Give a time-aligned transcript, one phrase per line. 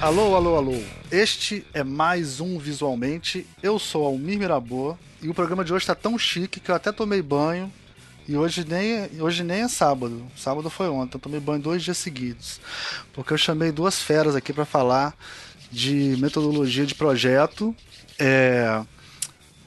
[0.00, 0.82] Alô, alô, alô.
[1.10, 3.46] Este é mais um Visualmente.
[3.62, 6.90] Eu sou Almir Mirabô e o programa de hoje está tão chique que eu até
[6.90, 7.70] tomei banho.
[8.26, 10.26] E hoje nem, hoje nem é sábado.
[10.34, 11.18] Sábado foi ontem.
[11.18, 12.62] Eu tomei banho dois dias seguidos.
[13.12, 15.14] Porque eu chamei duas feras aqui para falar
[15.70, 17.76] de metodologia de projeto.
[18.18, 18.82] É,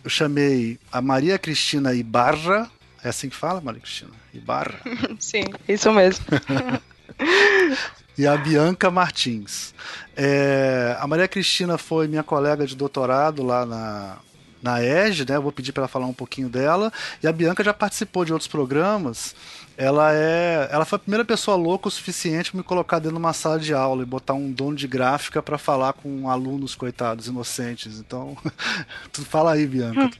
[0.03, 2.71] eu chamei a Maria Cristina Ibarra.
[3.03, 4.11] É assim que fala, Maria Cristina?
[4.33, 4.81] Ibarra?
[5.19, 6.25] Sim, isso mesmo.
[8.17, 9.73] e a Bianca Martins.
[10.15, 14.17] É, a Maria Cristina foi minha colega de doutorado lá na,
[14.61, 15.39] na EG, né?
[15.39, 16.91] Vou pedir para ela falar um pouquinho dela.
[17.21, 19.35] E a Bianca já participou de outros programas.
[19.75, 23.19] Ela é, ela foi a primeira pessoa louca o suficiente para me colocar dentro de
[23.19, 27.27] uma sala de aula e botar um dono de gráfica para falar com alunos coitados
[27.27, 27.99] inocentes.
[27.99, 28.37] Então,
[29.11, 30.11] tu fala aí, Bianca.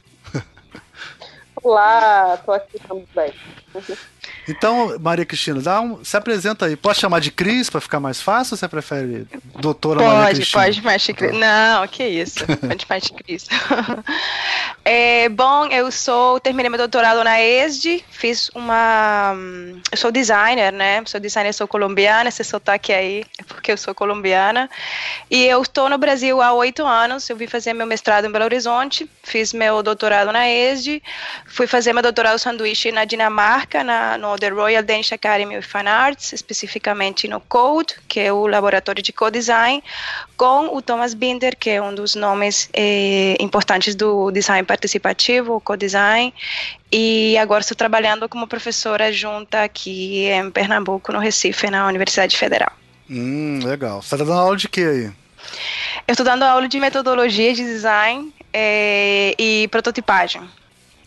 [1.62, 3.32] Olá, tô aqui também.
[4.48, 6.76] Então, Maria Cristina, dá um, se apresenta aí.
[6.76, 9.26] Pode chamar de Cris para ficar mais fácil ou você prefere
[9.58, 10.62] doutora pode, Maria Cristina?
[10.64, 11.32] Pode, pode, Cris.
[11.32, 12.46] Não, que isso.
[12.46, 13.46] Pode, pode, Cris.
[14.86, 19.34] É, bom, eu sou, terminei meu doutorado na ESD, fiz uma,
[19.90, 21.02] eu sou designer, né?
[21.06, 24.68] Sou designer, sou colombiana, esse sotaque aí é porque eu sou colombiana.
[25.30, 28.44] E eu estou no Brasil há oito anos, eu vim fazer meu mestrado em Belo
[28.44, 31.02] Horizonte, fiz meu doutorado na ESD,
[31.46, 35.88] fui fazer meu doutorado sanduíche na Dinamarca, na, no The Royal Danish Academy of Fine
[35.88, 39.82] Arts, especificamente no Code, que é o laboratório de co-design,
[40.36, 45.60] com o Thomas Binder, que é um dos nomes eh, importantes do design participativo, o
[45.60, 46.34] co-design,
[46.92, 52.72] e agora estou trabalhando como professora junta aqui em Pernambuco, no Recife, na Universidade Federal.
[53.08, 54.02] Hum, legal.
[54.02, 55.12] Você está dando aula de quê aí?
[56.06, 60.42] Eu estou dando aula de metodologia de design eh, e prototipagem.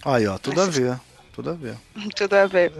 [0.05, 0.99] Aí, ó, tudo a ver.
[1.37, 1.75] Tudo a ver.
[2.17, 2.71] Tudo a ver.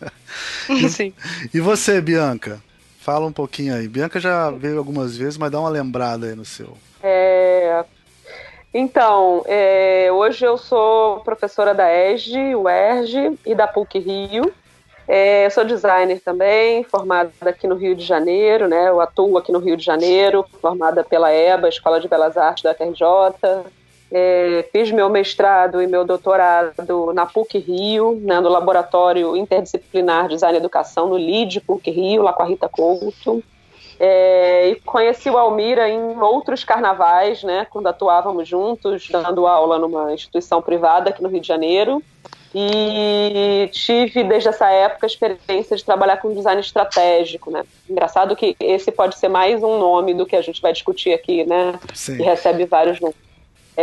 [0.70, 1.12] e, Sim.
[1.52, 2.58] E você, Bianca?
[3.00, 3.86] Fala um pouquinho aí.
[3.86, 6.74] Bianca já veio algumas vezes, mas dá uma lembrada aí no seu.
[7.02, 7.84] É...
[8.72, 10.10] Então, é...
[10.10, 14.50] hoje eu sou professora da ESG, UERJ e da PUC Rio.
[15.06, 18.88] É, sou designer também, formada aqui no Rio de Janeiro, né?
[18.88, 22.72] Eu atuo aqui no Rio de Janeiro, formada pela EBA, Escola de Belas Artes da
[22.72, 23.02] FRJ,
[24.12, 30.34] é, fiz meu mestrado e meu doutorado na PUC Rio, né, no Laboratório Interdisciplinar de
[30.34, 33.42] Design e Educação, no LID PUC Rio, lá com a Rita Couto.
[33.98, 40.12] É, e conheci o Almira em outros carnavais, né, quando atuávamos juntos, dando aula numa
[40.12, 42.02] instituição privada aqui no Rio de Janeiro.
[42.54, 47.64] E tive, desde essa época, a experiência de trabalhar com design estratégico, né?
[47.88, 51.44] Engraçado que esse pode ser mais um nome do que a gente vai discutir aqui,
[51.44, 51.80] né?
[51.94, 52.18] Sim.
[52.18, 53.16] Que recebe vários nomes.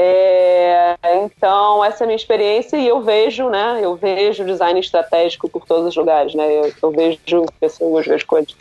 [0.02, 3.80] É, então, essa é a minha experiência e eu vejo, né?
[3.82, 6.46] Eu vejo design estratégico por todos os lugares, né?
[6.50, 8.56] Eu, eu vejo pessoas, vejo coisas.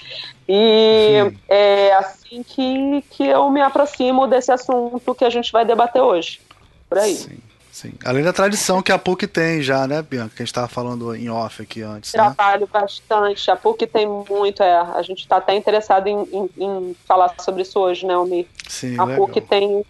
[0.49, 1.39] E Sim.
[1.49, 6.41] é assim que, que eu me aproximo desse assunto que a gente vai debater hoje.
[6.89, 7.15] Por aí.
[7.15, 7.39] Sim.
[7.71, 7.93] Sim.
[8.05, 10.31] Além da tradição que a PUC tem já, né, Bianca?
[10.35, 12.13] Que a gente estava falando em off aqui antes.
[12.13, 12.21] Né?
[12.21, 13.49] Trabalho bastante.
[13.49, 14.77] A PUC tem muito, é.
[14.77, 18.47] A gente está até interessado em, em, em, falar sobre isso hoje, né, Almir?
[18.69, 19.29] Sim, a legal.
[19.29, 19.85] PUC tem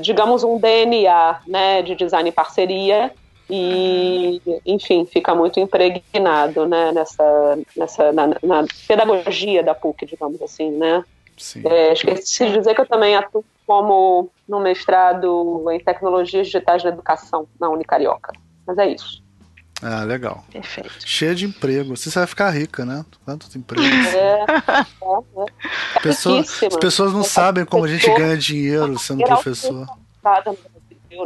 [0.00, 3.12] digamos, um DNA né, de design e parceria
[3.50, 10.70] e, enfim, fica muito impregnado né, nessa, nessa na, na pedagogia da PUC, digamos assim,
[10.70, 11.04] né?
[11.64, 16.88] É, esqueci de dizer que eu também atuo como no mestrado em tecnologias digitais da
[16.88, 18.32] educação na Unicarioca.
[18.66, 19.22] Mas é isso.
[19.80, 20.44] Ah, legal.
[20.50, 20.90] Perfeito.
[21.06, 21.96] Cheia de emprego.
[21.96, 23.04] Você vai ficar rica, né?
[23.24, 23.88] Tantos empregos.
[24.08, 26.00] É, é, é.
[26.00, 29.86] Pessoa, as pessoas não sabem como a gente ganha dinheiro sendo professor.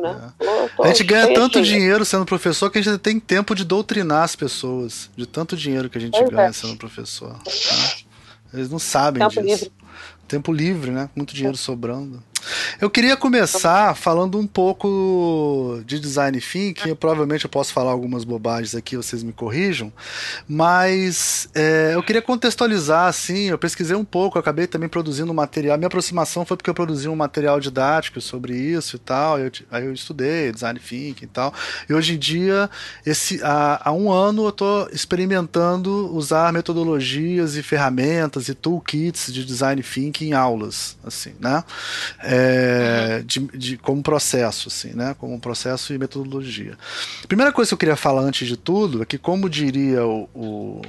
[0.01, 0.33] Né?
[0.41, 0.83] É.
[0.83, 4.37] A gente ganha tanto dinheiro sendo professor que a gente tem tempo de doutrinar as
[4.37, 5.11] pessoas.
[5.17, 7.33] De tanto dinheiro que a gente ganha sendo professor.
[7.33, 7.93] Né?
[8.55, 9.65] Eles não sabem tempo disso.
[9.65, 9.73] Livre.
[10.29, 11.11] Tempo livre, né?
[11.15, 12.23] Muito dinheiro sobrando.
[12.81, 16.95] Eu queria começar falando um pouco de design thinking.
[16.95, 19.93] Provavelmente eu posso falar algumas bobagens aqui, vocês me corrijam.
[20.49, 23.51] Mas é, eu queria contextualizar, assim.
[23.51, 25.77] Eu pesquisei um pouco, eu acabei também produzindo um material.
[25.79, 29.39] Minha aproximação foi porque eu produzi um material didático sobre isso e tal.
[29.39, 31.55] Eu, aí eu estudei design thinking e tal.
[31.89, 32.69] E hoje em dia,
[33.05, 39.45] esse, há, há um ano, eu estou experimentando usar metodologias e ferramentas e toolkits de
[39.45, 41.63] design thinking em aulas, assim, né?
[42.32, 42.32] é,
[43.25, 45.15] de, de, como processo, assim, né?
[45.19, 46.77] Como processo e metodologia.
[47.29, 50.83] Primeira coisa que eu queria falar antes de tudo é que, como diria o, o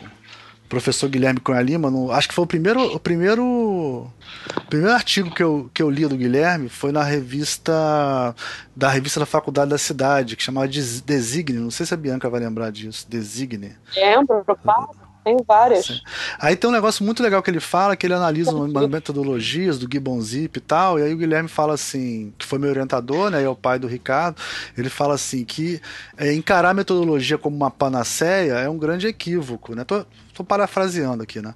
[0.73, 5.29] professor Guilherme Cunha Lima, no, acho que foi o primeiro, o primeiro, o primeiro artigo
[5.29, 8.35] que eu, que eu li do Guilherme foi na revista
[8.75, 11.59] da revista da Faculdade da Cidade, que chamava Designe.
[11.59, 13.05] Não sei se a Bianca vai lembrar disso.
[13.07, 13.75] Designe.
[13.95, 15.02] Lembro, claro.
[15.23, 15.85] Tem várias.
[15.85, 15.99] Sim.
[16.39, 18.51] Aí tem um negócio muito legal que ele fala, que ele analisa
[18.87, 22.69] metodologias do Gibbon Zip e tal, e aí o Guilherme fala assim, que foi meu
[22.69, 24.41] orientador, né, e é o pai do Ricardo,
[24.77, 25.81] ele fala assim que
[26.17, 29.83] é, encarar a metodologia como uma panaceia é um grande equívoco, né?
[29.83, 31.53] Tô, tô parafraseando aqui, né?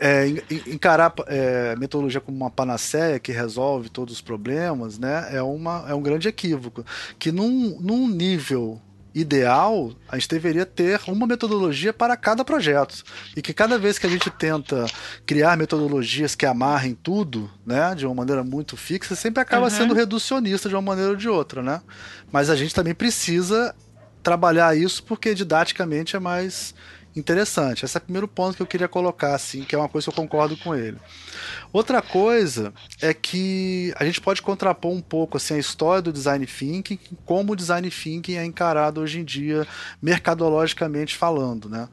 [0.00, 0.26] É,
[0.66, 5.94] encarar é, metodologia como uma panaceia que resolve todos os problemas, né, é, uma, é
[5.94, 6.84] um grande equívoco,
[7.18, 8.80] que num, num nível
[9.20, 13.02] ideal, a gente deveria ter uma metodologia para cada projeto.
[13.36, 14.86] E que cada vez que a gente tenta
[15.26, 19.70] criar metodologias que amarrem tudo, né, de uma maneira muito fixa, sempre acaba uhum.
[19.70, 21.80] sendo reducionista de uma maneira ou de outra, né?
[22.30, 23.74] Mas a gente também precisa
[24.22, 26.74] trabalhar isso porque didaticamente é mais
[27.16, 27.84] interessante.
[27.84, 30.10] Esse é o primeiro ponto que eu queria colocar, assim, que é uma coisa que
[30.10, 30.98] eu concordo com ele.
[31.72, 36.46] Outra coisa é que a gente pode contrapor um pouco assim, a história do design
[36.46, 39.66] thinking, como o design thinking é encarado hoje em dia,
[40.00, 41.68] mercadologicamente falando.
[41.68, 41.88] Né?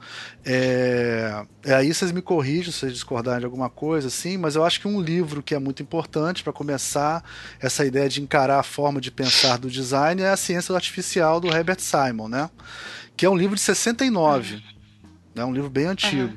[0.46, 4.64] É, é aí vocês me corrigem se vocês discordarem de alguma coisa, assim, mas eu
[4.64, 7.24] acho que um livro que é muito importante para começar
[7.60, 11.54] essa ideia de encarar a forma de pensar do design é A Ciência Artificial, do
[11.54, 12.50] Herbert Simon, né?
[13.16, 14.62] que é um livro de 69.
[15.36, 16.30] É um livro bem antigo.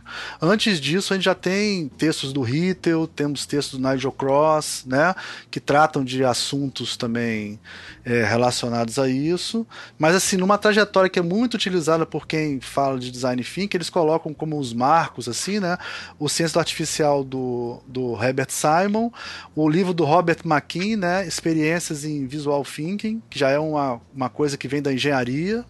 [0.43, 0.51] Uhum.
[0.51, 5.15] Antes disso, a gente já tem textos do Rittel, temos textos do Nigel Cross, né,
[5.53, 7.61] que tratam de assuntos também
[8.05, 9.65] é, relacionados a isso.
[9.97, 13.89] Mas, assim, numa trajetória que é muito utilizada por quem fala de design thinking, eles
[13.89, 15.79] colocam como os marcos, assim, né,
[16.19, 19.13] o Ciência Artificial do, do Herbert Simon,
[19.55, 24.29] o livro do Robert McKean, né, Experiências em Visual Thinking, que já é uma, uma
[24.29, 25.65] coisa que vem da engenharia,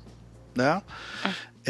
[0.58, 0.82] né?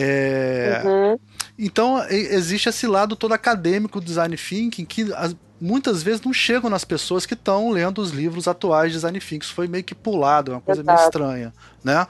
[0.01, 1.19] É, uhum.
[1.59, 5.07] Então existe esse lado todo acadêmico do design thinking que
[5.61, 9.45] muitas vezes não chegam nas pessoas que estão lendo os livros atuais de design thinking.
[9.45, 10.97] Isso foi meio que pulado, é uma coisa Exato.
[10.97, 11.53] meio estranha,
[11.83, 12.07] né?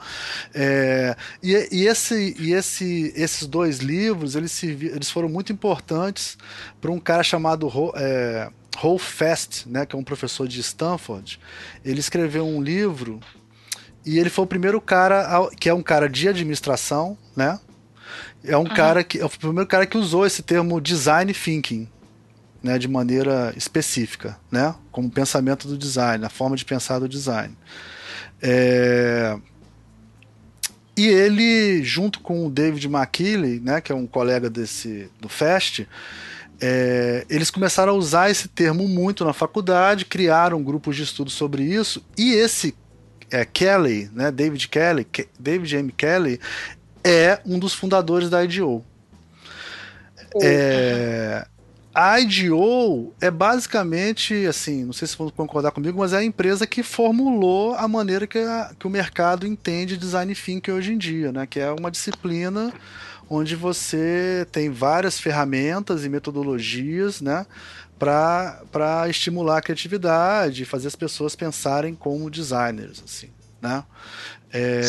[0.53, 6.37] É, e, e, esse, e esse, esses dois livros eles, se, eles foram muito importantes
[6.79, 11.39] para um cara chamado é, Hall Fast, né, que é um professor de Stanford.
[11.83, 13.19] Ele escreveu um livro
[14.05, 17.59] e ele foi o primeiro cara que é um cara de administração, né?
[18.43, 18.73] É um uhum.
[18.73, 21.87] cara que é o primeiro cara que usou esse termo design thinking,
[22.61, 27.55] né, de maneira específica, né, como pensamento do design, a forma de pensar do design.
[28.41, 29.37] É...
[30.95, 35.85] E ele, junto com o David McKinley, né, que é um colega desse do Fest,
[36.61, 41.63] é, eles começaram a usar esse termo muito na faculdade, criaram grupos de estudo sobre
[41.63, 42.75] isso, e esse
[43.31, 45.07] é, Kelly, né, David Kelly,
[45.39, 45.91] David M.
[45.93, 46.39] Kelly,
[47.03, 48.83] é um dos fundadores da IDO.
[50.41, 51.45] É,
[51.93, 56.67] a IDO é basicamente, assim, não sei se vão concordar comigo, mas é a empresa
[56.67, 61.31] que formulou a maneira que, a, que o mercado entende design thinking hoje em dia,
[61.31, 61.47] né?
[61.47, 62.71] Que é uma disciplina
[63.29, 67.45] onde você tem várias ferramentas e metodologias, né?
[67.97, 73.29] Para estimular a criatividade, fazer as pessoas pensarem como designers, assim,
[73.61, 73.83] né?
[74.51, 74.81] É,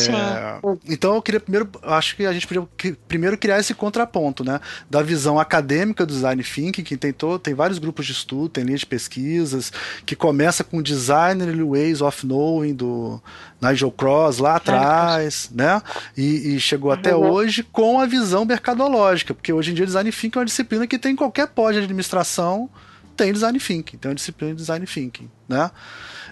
[0.89, 2.67] então eu queria primeiro, acho que a gente podia
[3.07, 4.59] primeiro criar esse contraponto, né,
[4.89, 8.79] da visão acadêmica do design thinking, que tentou, tem vários grupos de estudo, tem linhas
[8.79, 9.71] de pesquisas,
[10.03, 13.21] que começa com Designer Ways of Knowing do
[13.61, 15.79] Nigel Cross lá atrás, né,
[16.17, 16.97] e, e chegou uhum.
[16.97, 20.87] até hoje com a visão mercadológica, porque hoje em dia design thinking é uma disciplina
[20.87, 22.67] que tem em qualquer pós de administração,
[23.15, 25.71] tem design thinking, tem uma disciplina de design thinking, né?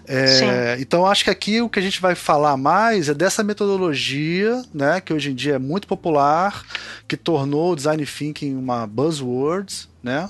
[0.08, 4.64] É, então acho que aqui o que a gente vai falar mais é dessa metodologia,
[4.74, 6.64] né, que hoje em dia é muito popular,
[7.08, 10.28] que tornou o design thinking uma buzzword, né,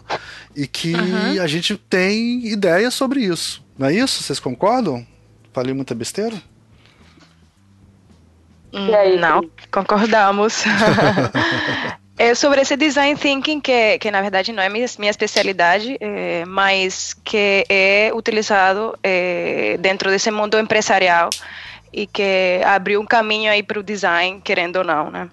[0.53, 1.41] e que uhum.
[1.41, 3.63] a gente tem ideias sobre isso.
[3.77, 4.21] Não é isso?
[4.21, 5.07] Vocês concordam?
[5.53, 6.35] Falei muita besteira?
[9.17, 10.63] Não, concordamos.
[12.21, 16.43] É sobre esse design thinking, que, que na verdade não é minha, minha especialidade, é,
[16.43, 21.29] mas que é utilizado é, dentro desse mundo empresarial
[21.93, 25.29] e que abriu um caminho aí para o design, querendo ou não, né?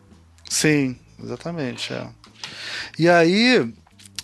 [0.48, 1.92] Sim, exatamente.
[1.92, 2.06] É.
[2.96, 3.68] E aí,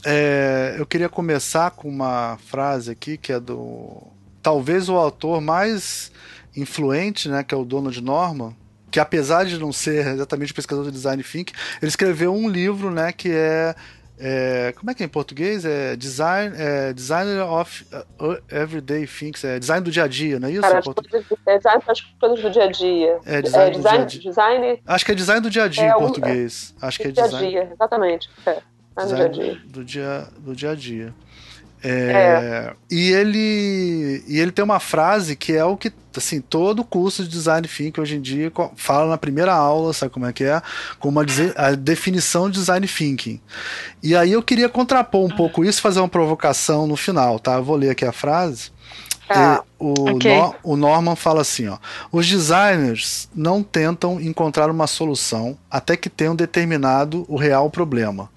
[0.05, 4.07] é, eu queria começar com uma frase aqui que é do
[4.41, 6.13] talvez o autor mais
[6.57, 8.55] influente, né, que é o Donald Norman,
[8.93, 13.11] que apesar de não ser exatamente pesquisador de design thinking, ele escreveu um livro, né,
[13.11, 13.75] que é,
[14.19, 15.65] é como é que é em português?
[15.65, 17.87] É Design, é, Designer of
[18.21, 20.61] uh, Everyday Things, é Design do dia a dia, não é isso?
[20.61, 23.19] Cara, as coisas, é design das coisas do dia a dia.
[23.25, 25.89] É Design, é, design, dia design Acho que é Design do dia a dia é,
[25.89, 26.75] em português.
[26.83, 27.49] Acho que é Design.
[27.49, 28.31] Dia a dia, exatamente.
[28.45, 28.59] É,
[28.99, 29.61] design, do dia a dia.
[29.65, 31.15] Do dia, do dia, a dia.
[31.83, 32.73] É, é.
[32.91, 37.29] E ele e ele tem uma frase que é o que assim todo curso de
[37.29, 40.63] design thinking hoje em dia fala na primeira aula, sabe como é que é,
[41.01, 41.25] como a,
[41.57, 43.41] a definição de design thinking.
[44.03, 47.55] E aí eu queria contrapor um pouco isso, fazer uma provocação no final, tá?
[47.55, 48.71] Eu vou ler aqui a frase.
[49.29, 50.37] Ah, o, okay.
[50.37, 51.79] no, o Norman fala assim: ó,
[52.11, 58.31] os designers não tentam encontrar uma solução até que tenham determinado o real problema.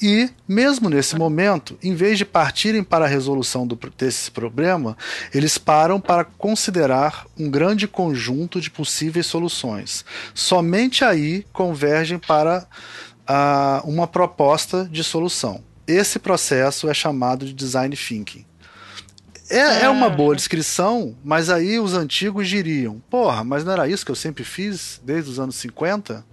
[0.00, 4.96] E, mesmo nesse momento, em vez de partirem para a resolução do, desse problema,
[5.32, 10.04] eles param para considerar um grande conjunto de possíveis soluções.
[10.34, 12.66] Somente aí convergem para
[13.84, 15.64] uma proposta de solução.
[15.86, 18.44] Esse processo é chamado de design thinking.
[19.48, 24.04] É, é uma boa descrição, mas aí os antigos diriam: porra, mas não era isso
[24.04, 26.24] que eu sempre fiz desde os anos 50?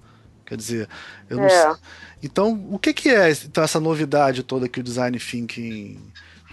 [0.46, 0.90] Quer dizer,
[1.30, 1.76] eu não é.
[2.22, 6.00] Então, o que, que é então, essa novidade toda que o Design Thinking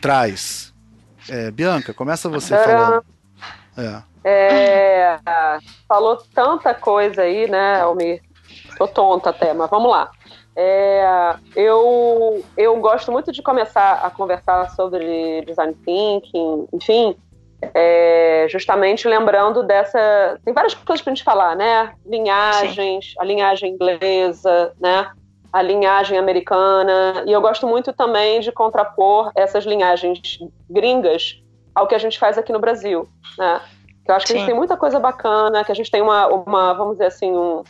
[0.01, 0.73] traz?
[1.29, 3.05] É, Bianca, começa você falando.
[3.77, 4.03] É.
[4.23, 5.19] É,
[5.89, 8.23] falou tanta coisa aí, né, Almir?
[8.77, 10.11] Tô tonta até, mas vamos lá.
[10.57, 17.17] É, eu, eu gosto muito de começar a conversar sobre design thinking, enfim,
[17.75, 20.39] é, justamente lembrando dessa.
[20.45, 21.93] Tem várias coisas para a gente falar, né?
[22.07, 23.15] Linhagens, Sim.
[23.19, 25.11] a linhagem inglesa, né?
[25.53, 27.25] A linhagem americana.
[27.27, 30.39] E eu gosto muito também de contrapor essas linhagens
[30.69, 31.43] gringas
[31.75, 33.61] ao que a gente faz aqui no Brasil, né?
[34.05, 34.39] Que eu acho que Sim.
[34.39, 37.33] a gente tem muita coisa bacana, que a gente tem uma, uma vamos dizer assim,
[37.33, 37.63] um,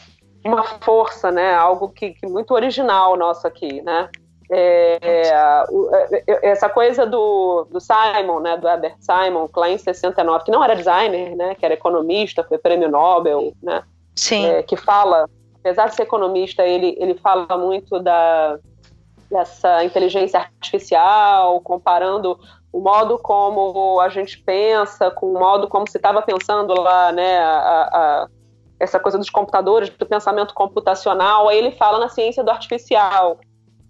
[0.44, 1.54] uma força, né?
[1.54, 4.08] Algo que, que muito original nosso aqui, né?
[4.52, 10.44] É, é, é, essa coisa do, do Simon, né, do Herbert Simon, lá em 69,
[10.44, 13.84] que não era designer, né, que era economista, foi prêmio Nobel, né,
[14.16, 14.46] Sim.
[14.46, 15.30] É, que fala,
[15.60, 18.58] apesar de ser economista, ele, ele fala muito da,
[19.30, 22.36] dessa inteligência artificial, comparando
[22.72, 27.38] o modo como a gente pensa com o modo como se estava pensando lá, né,
[27.38, 28.28] a, a,
[28.80, 33.38] essa coisa dos computadores, do pensamento computacional, aí ele fala na ciência do artificial,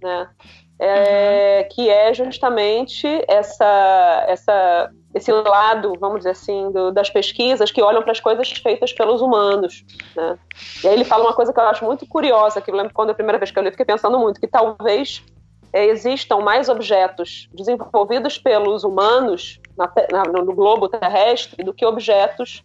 [0.03, 0.29] né?
[0.79, 1.75] É, uhum.
[1.75, 8.03] Que é justamente essa, essa, esse lado, vamos dizer assim, do, das pesquisas que olham
[8.03, 9.85] para as coisas feitas pelos humanos.
[10.17, 10.39] Né?
[10.83, 13.11] E aí ele fala uma coisa que eu acho muito curiosa, que eu lembro quando
[13.11, 15.23] a primeira vez que eu li, fiquei pensando muito, que talvez
[15.73, 22.63] é, existam mais objetos desenvolvidos pelos humanos na, na, no globo terrestre do que objetos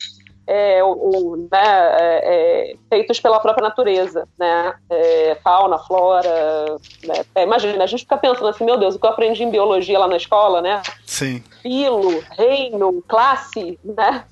[0.48, 4.76] é, o, né, é, é, feitos pela própria natureza, né?
[4.90, 6.78] É, fauna, flora.
[7.04, 7.26] Né?
[7.34, 9.98] É, imagina, a gente fica pensando assim, meu Deus, o que eu aprendi em biologia
[9.98, 10.82] lá na escola, né?
[11.06, 11.44] Sim.
[11.62, 14.24] Filo, reino, classe, né?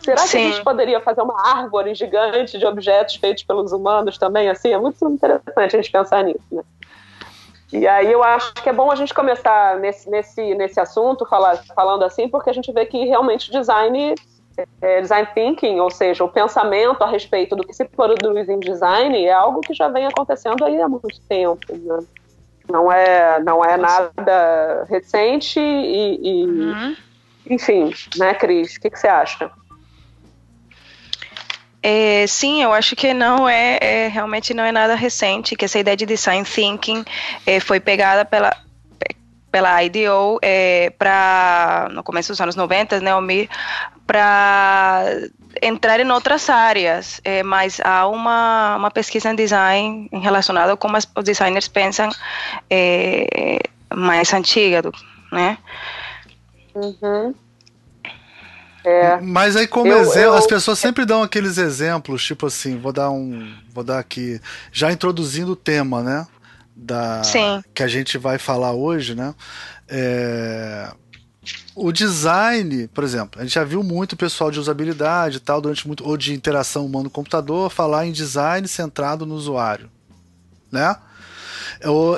[0.00, 0.28] Será Sim.
[0.30, 4.48] que a gente poderia fazer uma árvore gigante de objetos feitos pelos humanos também?
[4.48, 6.62] Assim, é muito interessante a gente pensar nisso, né?
[7.70, 11.62] E aí eu acho que é bom a gente começar nesse, nesse, nesse assunto, falar,
[11.74, 14.14] falando assim, porque a gente vê que realmente design
[14.80, 19.24] é, design thinking, ou seja, o pensamento a respeito do que se produz em design,
[19.24, 21.58] é algo que já vem acontecendo aí há muito tempo.
[21.70, 21.98] Né?
[22.70, 26.96] Não é, não é nada recente e, e uhum.
[27.48, 28.76] enfim, né, Cris?
[28.76, 29.50] O que, que você acha?
[31.82, 35.78] É, sim, eu acho que não é, é, realmente não é nada recente, que essa
[35.78, 37.04] ideia de design thinking
[37.46, 38.54] é, foi pegada pela
[39.50, 43.10] pela IDO é, para no começo dos anos 90, né,
[44.06, 45.04] para
[45.62, 50.96] entrar em outras áreas, é, mas há uma, uma pesquisa em design relacionada com como
[50.96, 52.08] as, os designers pensam
[52.70, 53.58] é,
[53.94, 54.82] mais antiga,
[55.30, 55.58] né?
[56.74, 57.34] Uhum.
[58.84, 59.20] É.
[59.20, 60.34] Mas aí como eu, exemplo, eu...
[60.34, 64.40] as pessoas sempre dão aqueles exemplos, tipo assim, vou dar um, vou dar aqui,
[64.72, 66.26] já introduzindo o tema, né?
[66.78, 67.62] Da Sim.
[67.74, 69.34] que a gente vai falar hoje, né?
[69.88, 70.92] É,
[71.74, 75.86] o design, por exemplo, a gente já viu muito pessoal de usabilidade e tal, durante
[75.86, 79.90] muito, ou de interação humano-computador, falar em design centrado no usuário,
[80.70, 80.96] né?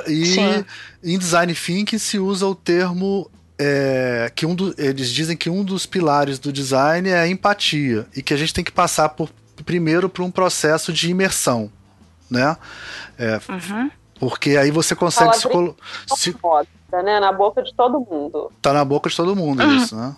[0.06, 0.64] E Sim.
[1.02, 5.62] em design thinking se usa o termo é, que um do, eles dizem que um
[5.62, 9.30] dos pilares do design é a empatia e que a gente tem que passar por,
[9.64, 11.70] primeiro por um processo de imersão,
[12.30, 12.56] né?
[13.18, 13.90] É, uhum.
[14.20, 15.74] Porque aí você consegue se, colo
[16.14, 16.36] se...
[16.92, 17.18] né?
[17.18, 18.52] Na boca de todo mundo.
[18.60, 19.76] Tá na boca de todo mundo uhum.
[19.76, 20.14] isso, né?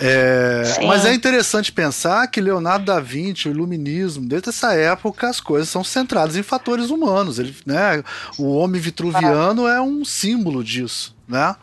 [0.00, 0.62] É...
[0.86, 5.68] Mas é interessante pensar que Leonardo da Vinci, o iluminismo, desde essa época as coisas
[5.68, 7.40] são centradas em fatores humanos.
[7.40, 8.04] Ele, né?
[8.38, 11.56] O homem vitruviano é um símbolo disso, né?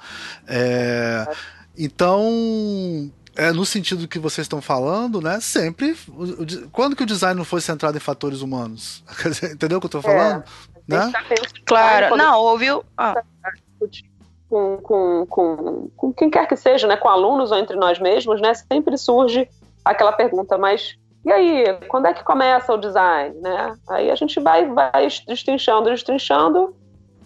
[0.46, 1.26] É...
[1.78, 5.40] Então, é, no sentido que vocês estão falando, né?
[5.40, 5.96] Sempre.
[6.10, 9.04] O, o, quando que o design não foi centrado em fatores humanos?
[9.54, 10.44] Entendeu o que eu estou falando?
[10.92, 11.12] Né?
[11.66, 12.68] Claro, não, houve.
[12.98, 13.22] Ah.
[14.50, 18.42] com, com, com, com quem quer que seja, né, com alunos ou entre nós mesmos,
[18.42, 19.48] né, sempre surge
[19.84, 23.76] aquela pergunta, mas e aí, quando é que começa o design, né?
[23.88, 26.76] Aí a gente vai, vai destrinchando, destrinchando,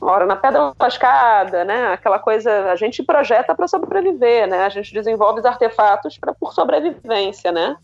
[0.02, 1.94] hora na pedra lascada, né?
[1.94, 4.66] Aquela coisa, a gente projeta para sobreviver, né?
[4.66, 7.78] A gente desenvolve os artefatos para por sobrevivência, né?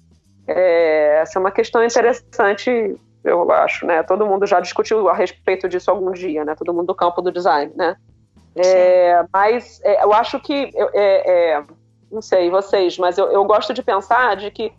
[0.45, 4.03] É, essa é uma questão interessante, eu acho, né?
[4.03, 6.55] Todo mundo já discutiu a respeito disso algum dia, né?
[6.55, 7.95] Todo mundo do campo do design, né?
[8.55, 11.63] É, mas é, eu acho que, é, é,
[12.11, 14.73] não sei vocês, mas eu, eu gosto de pensar de que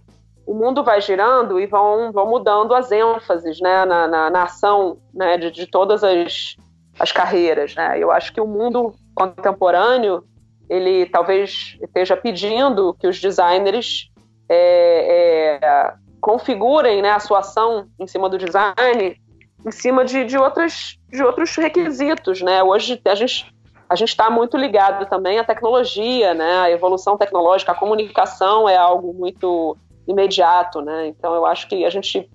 [0.44, 4.98] o mundo vai girando e vão, vão mudando as ênfases né, na, na, na ação
[5.14, 6.56] né, de, de todas as,
[6.98, 7.74] as carreiras.
[7.74, 7.98] Né?
[7.98, 10.24] Eu acho que o mundo contemporâneo
[10.68, 14.10] ele talvez esteja pedindo que os designers
[14.48, 19.20] é, é, configurem né, a sua ação em cima do design
[19.64, 22.40] em cima de, de, outros, de outros requisitos.
[22.40, 22.62] Né?
[22.62, 23.52] Hoje a gente
[23.88, 26.72] a gente está muito ligado também à tecnologia, né?
[26.72, 29.76] Evolução tecnológica, a comunicação é algo muito
[30.08, 31.08] imediato, né?
[31.08, 32.26] Então eu acho que a gente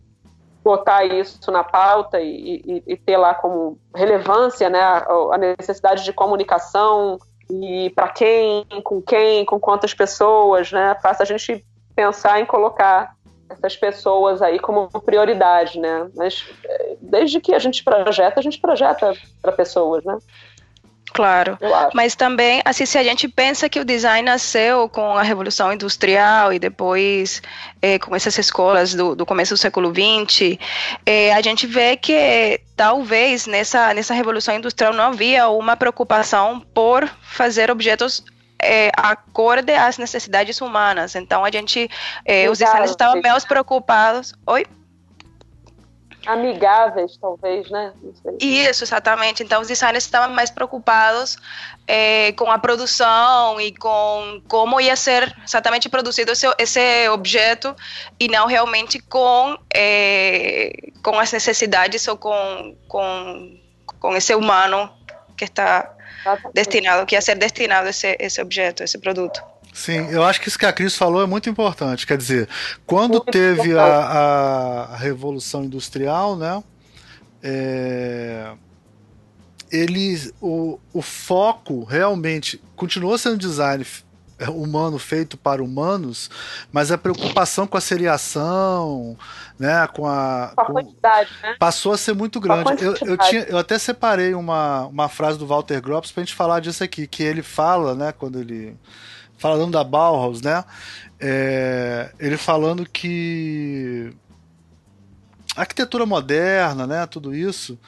[0.64, 6.14] botar isso na pauta e, e, e ter lá como relevância, né, a, necessidade de
[6.14, 7.18] comunicação
[7.50, 11.66] e para quem, com quem, com quantas pessoas, né, faça a gente
[11.96, 13.16] pensar em colocar
[13.50, 16.10] essas pessoas aí como prioridade, né?
[16.16, 20.18] Mas eh, desde que a gente projeta, a gente projeta para pessoas, né?
[21.14, 21.58] Claro,
[21.94, 26.54] mas também, assim, se a gente pensa que o design nasceu com a Revolução Industrial
[26.54, 27.42] e depois
[27.82, 30.60] é, com essas escolas do, do, começo do século XX,
[31.06, 37.08] é, a gente vê que talvez nessa, nessa Revolução Industrial não havia uma preocupação por
[37.22, 38.24] fazer objetos
[38.62, 41.16] é, acorde às necessidades humanas.
[41.16, 41.90] Então, a gente,
[42.26, 44.34] é, os designers estavam menos preocupados...
[44.46, 44.66] Oi?
[46.28, 47.94] amigáveis, talvez, né?
[48.40, 49.42] Isso, exatamente.
[49.44, 51.38] Então, os designers estavam mais preocupados
[51.88, 57.74] é, com a produção e com como ia ser exatamente produzido esse, esse objeto
[58.20, 63.58] e não realmente com, é, com as necessidades ou com, com,
[64.00, 64.97] com esse humano
[65.38, 65.94] que está
[66.54, 69.42] destinado, que ia ser destinado esse, esse objeto, esse produto.
[69.74, 72.08] Sim, eu acho que isso que a Cris falou é muito importante.
[72.08, 72.50] Quer dizer,
[72.86, 73.86] quando teve a,
[74.92, 76.64] a Revolução Industrial, né?
[77.44, 78.54] É,
[79.72, 83.86] ele, o, o foco realmente continuou sendo design
[84.50, 86.30] humano feito para humanos,
[86.72, 89.18] mas a preocupação com a seriação,
[89.58, 91.56] né, com a, com a quantidade, né?
[91.58, 92.84] passou a ser muito grande.
[92.84, 96.36] Eu, eu, tinha, eu até separei uma, uma frase do Walter Gropius para a gente
[96.36, 98.78] falar disso aqui, que ele fala, né, quando ele
[99.38, 100.64] falando da Bauhaus, né?
[101.20, 104.12] É, ele falando que
[105.56, 107.80] a arquitetura moderna, né, tudo isso,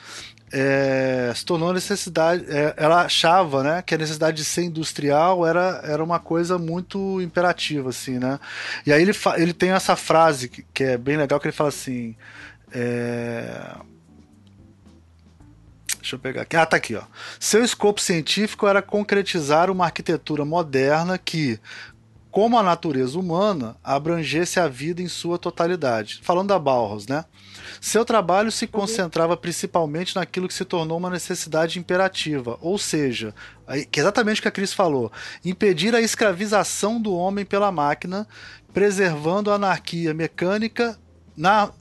[0.51, 2.45] é, se tornou necessidade.
[2.47, 7.21] É, ela achava, né, que a necessidade de ser industrial era, era uma coisa muito
[7.21, 8.39] imperativa, assim, né?
[8.85, 11.69] E aí ele, ele tem essa frase que, que é bem legal que ele fala
[11.69, 12.15] assim.
[12.71, 13.75] É,
[15.99, 16.55] Deixa eu pegar aqui.
[16.55, 17.03] Ah, tá aqui, ó.
[17.39, 21.59] Seu escopo científico era concretizar uma arquitetura moderna que,
[22.39, 26.21] como a natureza humana, abrangesse a vida em sua totalidade.
[26.23, 27.25] Falando da Bauhaus, né?
[27.81, 33.35] Seu trabalho se concentrava principalmente naquilo que se tornou uma necessidade imperativa, ou seja,
[33.91, 35.11] que é exatamente o que a Cris falou,
[35.43, 38.25] impedir a escravização do homem pela máquina,
[38.73, 40.97] preservando a anarquia mecânica
[41.35, 41.73] na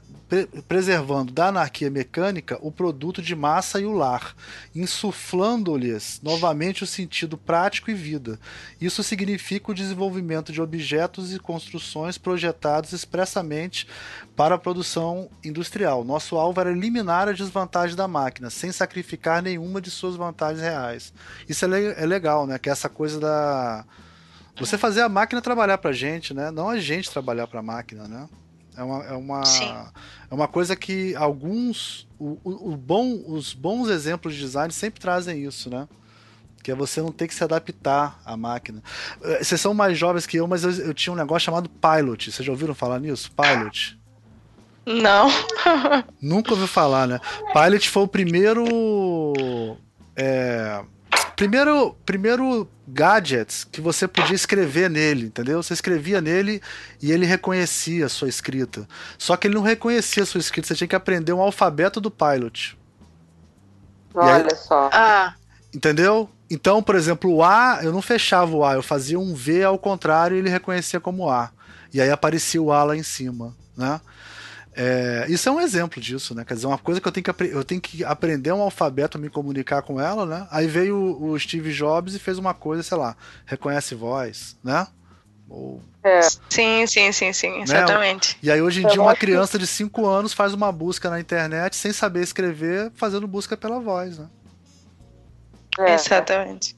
[0.66, 4.34] preservando da anarquia mecânica o produto de massa e o lar,
[4.74, 8.38] insuflando-lhes novamente o sentido prático e vida.
[8.80, 13.86] Isso significa o desenvolvimento de objetos e construções projetados expressamente
[14.36, 16.04] para a produção industrial.
[16.04, 21.12] Nosso alvo era eliminar a desvantagem da máquina, sem sacrificar nenhuma de suas vantagens reais.
[21.48, 22.58] Isso é, le é legal, né?
[22.58, 23.84] Que é essa coisa da
[24.60, 26.50] você fazer a máquina trabalhar para a gente, né?
[26.50, 28.28] Não a gente trabalhar para a máquina, né?
[28.78, 29.42] É uma, é uma,
[30.30, 32.06] é uma coisa que alguns.
[32.16, 35.88] O, o, o, bom, os bons exemplos de design sempre trazem isso, né?
[36.62, 38.80] Que é você não ter que se adaptar à máquina.
[39.20, 42.30] Eh, vocês são mais jovens que eu, mas eu, eu tinha um negócio chamado Pilot.
[42.30, 43.32] Vocês já ouviram falar nisso?
[43.32, 43.98] Pilot.
[44.86, 45.28] Não.
[46.22, 47.20] Nunca ouviu falar, né?
[47.52, 48.64] Pilot foi o primeiro.
[50.14, 50.84] É,
[51.38, 55.62] primeiro, primeiro gadgets que você podia escrever nele, entendeu?
[55.62, 56.60] Você escrevia nele
[57.00, 58.88] e ele reconhecia a sua escrita.
[59.16, 62.10] Só que ele não reconhecia a sua escrita, você tinha que aprender um alfabeto do
[62.10, 62.76] Pilot.
[64.12, 64.90] Olha aí, só.
[64.92, 65.34] Ah.
[65.72, 66.28] Entendeu?
[66.50, 69.78] Então, por exemplo, o A, eu não fechava o A, eu fazia um V ao
[69.78, 71.52] contrário e ele reconhecia como A.
[71.94, 74.00] E aí aparecia o A lá em cima, né?
[74.80, 76.44] É, isso é um exemplo disso, né?
[76.44, 79.28] Quer dizer, uma coisa que eu tenho que, eu tenho que aprender um alfabeto, me
[79.28, 80.46] comunicar com ela, né?
[80.52, 84.86] Aí veio o, o Steve Jobs e fez uma coisa, sei lá, reconhece voz, né?
[85.50, 85.82] Ou...
[86.04, 86.20] É.
[86.48, 87.62] Sim, sim, sim, sim, né?
[87.64, 88.34] exatamente.
[88.34, 88.38] Né?
[88.44, 91.74] E aí hoje em dia uma criança de 5 anos faz uma busca na internet
[91.74, 94.28] sem saber escrever, fazendo busca pela voz, né?
[95.80, 95.94] É.
[95.94, 96.76] Exatamente.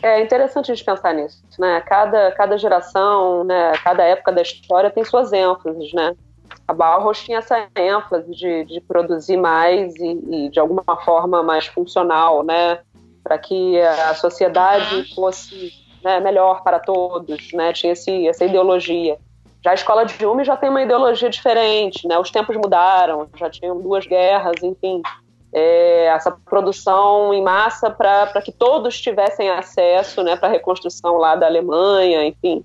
[0.00, 1.80] É interessante a gente pensar nisso, né?
[1.80, 3.72] Cada, cada geração, né?
[3.82, 6.14] Cada época da história tem suas ênfases, né?
[6.66, 11.66] A Bauhaus tinha essa ênfase de, de produzir mais e, e de alguma forma mais
[11.66, 12.80] funcional, né?
[13.22, 17.72] Para que a sociedade fosse né, melhor para todos, né?
[17.72, 19.18] Tinha esse, essa ideologia.
[19.62, 22.18] Já a escola de Hume já tem uma ideologia diferente, né?
[22.18, 25.00] Os tempos mudaram, já tinham duas guerras, enfim.
[25.52, 30.34] É, essa produção em massa para que todos tivessem acesso, né?
[30.34, 32.64] Para a reconstrução lá da Alemanha, enfim.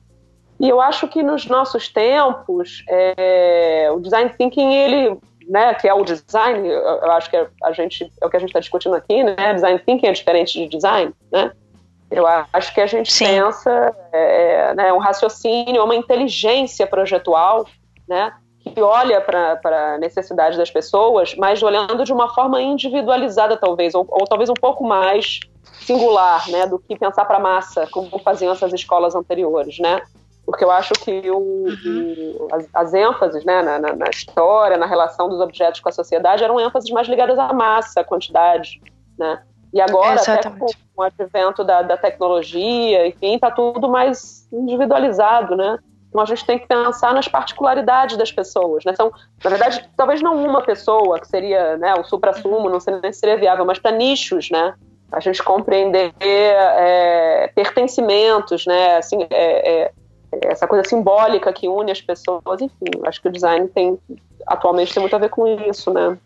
[0.60, 5.18] E eu acho que nos nossos tempos, é, o design thinking ele
[5.48, 8.50] né, que é o design, eu acho que a gente é o que a gente
[8.50, 9.54] está discutindo aqui, né?
[9.54, 11.52] Design thinking é diferente de design, né?
[12.10, 13.26] Eu acho que a gente Sim.
[13.26, 17.66] pensa é, né, um raciocínio, uma inteligência projetual,
[18.08, 19.60] né, que olha para
[19.94, 24.54] a necessidade das pessoas, mas olhando de uma forma individualizada, talvez, ou, ou talvez um
[24.54, 25.42] pouco mais
[25.82, 30.02] singular, né, do que pensar para a massa, como faziam essas escolas anteriores, né?
[30.48, 32.38] Porque eu acho que o, uhum.
[32.40, 35.92] o, as, as, ênfases né, na, na, na, história, na relação dos objetos com a
[35.92, 38.82] sociedade, eram ênfases mais ligadas à massa, à quantidade,
[39.20, 39.44] né?
[39.74, 40.48] E agora, Exatamente.
[40.48, 45.80] até com o advento da, da tecnologia, enfim, está tudo mais individualizado, né?
[46.08, 48.96] Então a gente tem que pensar nas particularidades das pessoas, né?
[48.96, 49.12] São,
[49.44, 53.66] na verdade, talvez não uma pessoa, que seria né, o supra-sumo, não seria, seria viável,
[53.66, 54.76] mas para nichos, né?
[55.12, 58.96] A gente compreender é, pertencimentos, né?
[58.96, 59.92] Assim, é, é,
[60.32, 63.98] essa coisa simbólica que une as pessoas, enfim, acho que o design tem
[64.46, 66.18] atualmente tem muito a ver com isso, né?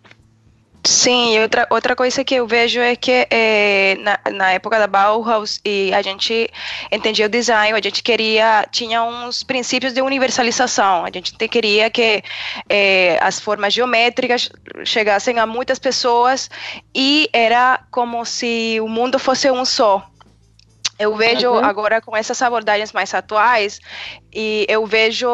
[0.83, 5.61] Sim, outra, outra coisa que eu vejo é que é, na, na época da Bauhaus
[5.63, 6.49] e a gente
[6.91, 12.23] entendia o design, a gente queria, tinha uns princípios de universalização, a gente queria que
[12.67, 14.49] é, as formas geométricas
[14.83, 16.49] chegassem a muitas pessoas
[16.95, 20.03] e era como se o mundo fosse um só,
[21.01, 21.65] eu vejo uhum.
[21.65, 23.79] agora com essas abordagens mais atuais
[24.31, 25.27] e eu vejo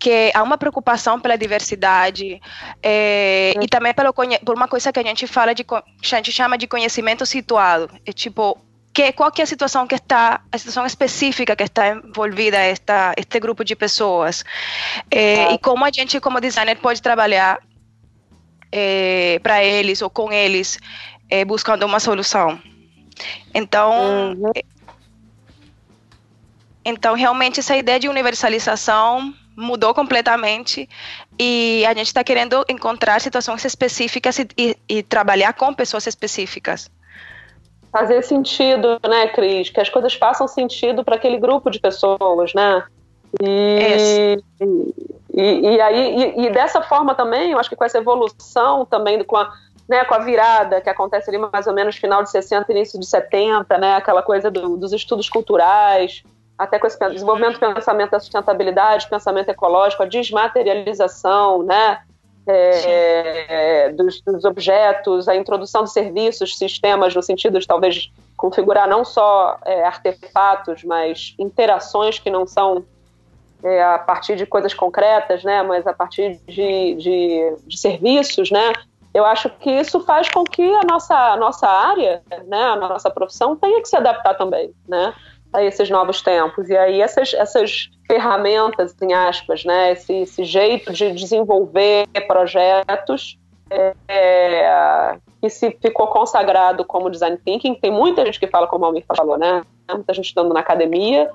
[0.00, 2.40] que há uma preocupação pela diversidade
[2.82, 3.62] é, uhum.
[3.62, 6.66] e também pelo, por uma coisa que a gente fala de a gente chama de
[6.66, 7.88] conhecimento situado.
[8.04, 8.58] É tipo
[8.92, 13.14] que qual que é a situação que está a situação específica que está envolvida esta
[13.16, 14.44] este grupo de pessoas
[15.10, 15.54] é, uhum.
[15.54, 17.58] e como a gente como designer pode trabalhar
[18.70, 20.78] é, para eles ou com eles
[21.46, 22.60] buscando uma solução.
[23.54, 24.52] Então, uhum.
[26.84, 30.88] Então, realmente, essa ideia de universalização mudou completamente
[31.38, 36.90] e a gente está querendo encontrar situações específicas e, e, e, trabalhar com pessoas específicas.
[37.90, 39.68] Fazer sentido, né, Cris?
[39.68, 42.82] Que as coisas façam sentido para aquele grupo de pessoas, né?
[43.42, 44.38] E,
[45.34, 49.36] e, e, aí, e, dessa forma também, eu acho que com essa evolução também, com
[49.36, 49.52] a,
[49.88, 53.06] né, com a virada que acontece ali mais ou menos final de 60, início de
[53.06, 56.22] 70, né, aquela coisa do, dos estudos culturais,
[56.62, 62.00] até com esse desenvolvimento do pensamento da sustentabilidade, pensamento ecológico, a desmaterialização, né,
[62.46, 69.04] é, dos, dos, objetos, a introdução de serviços, sistemas, no sentido de talvez configurar não
[69.04, 72.84] só é, artefatos, mas interações que não são
[73.62, 78.72] é, a partir de coisas concretas, né, mas a partir de, de, de, serviços, né,
[79.14, 83.10] eu acho que isso faz com que a nossa, a nossa área, né, a nossa
[83.10, 85.14] profissão tenha que se adaptar também, né,
[85.52, 86.68] a esses novos tempos.
[86.68, 93.38] E aí essas, essas ferramentas, em aspas, né, esse, esse jeito de desenvolver projetos
[93.70, 98.84] é, é, que se ficou consagrado como design thinking, tem muita gente que fala como
[98.84, 101.30] a Almir falou, né, muita gente estando na academia,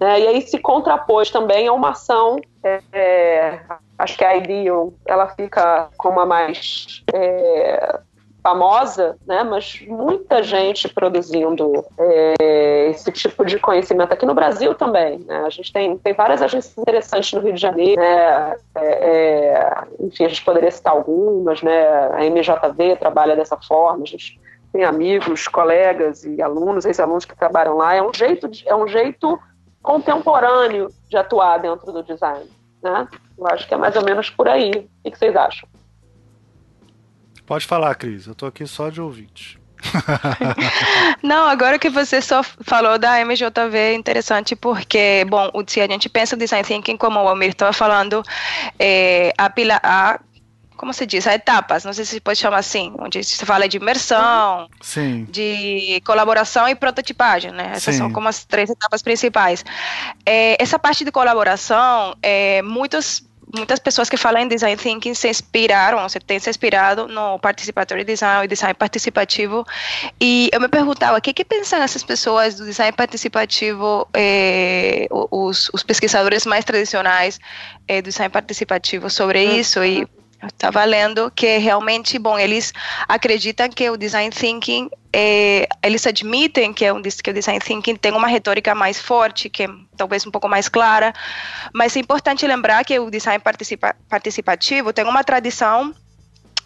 [0.00, 3.60] né, e aí se contrapôs também a uma ação, é, é
[3.98, 8.00] acho que a Ideal, ela fica como a mais é,
[8.42, 15.20] famosa, né, mas muita gente produzindo é, esse tipo de conhecimento aqui no Brasil também.
[15.20, 15.44] Né?
[15.46, 18.56] A gente tem, tem várias agências interessantes no Rio de Janeiro, né?
[18.74, 21.86] É, é enfim, a gente poderia citar algumas, né?
[22.12, 24.40] a MJV trabalha dessa forma, a gente
[24.72, 27.94] tem amigos, colegas e alunos, ex-alunos que trabalham lá.
[27.94, 29.38] É um jeito, de, é um jeito
[29.82, 32.50] contemporâneo de atuar dentro do design.
[32.82, 33.06] Né?
[33.38, 34.88] Eu acho que é mais ou menos por aí.
[35.04, 35.68] O que vocês acham?
[37.52, 38.26] Pode falar, Cris.
[38.26, 39.60] Eu tô aqui só de ouvinte.
[41.22, 46.08] Não, agora que você só falou da MJV é interessante porque, bom, se a gente
[46.08, 48.22] pensa o design thinking como o Almir estava falando,
[48.78, 50.18] é, a, pila, a
[50.78, 54.66] como se diz, etapas, não sei se pode chamar assim, onde se fala de imersão,
[54.80, 55.26] Sim.
[55.28, 57.72] de colaboração e prototipagem, né?
[57.74, 57.98] Essas Sim.
[57.98, 59.62] são como as três etapas principais.
[60.24, 63.22] É, essa parte de colaboração, é, muitos
[63.54, 68.04] muitas pessoas que falam em design thinking se inspiraram, se têm se inspirado no participatory
[68.04, 69.64] design, o design participativo.
[70.20, 75.70] E eu me perguntava, o que, que pensam essas pessoas do design participativo, eh, os,
[75.72, 77.38] os, pesquisadores mais tradicionais
[77.86, 79.56] eh, do design participativo sobre uhum.
[79.56, 79.84] isso?
[79.84, 80.06] E
[80.48, 82.72] estava lendo que realmente, bom, eles
[83.08, 87.96] acreditam que o design thinking, é, eles admitem que, é um, que o design thinking
[87.96, 91.12] tem uma retórica mais forte, que talvez um pouco mais clara,
[91.72, 95.94] mas é importante lembrar que o design participa, participativo tem uma tradição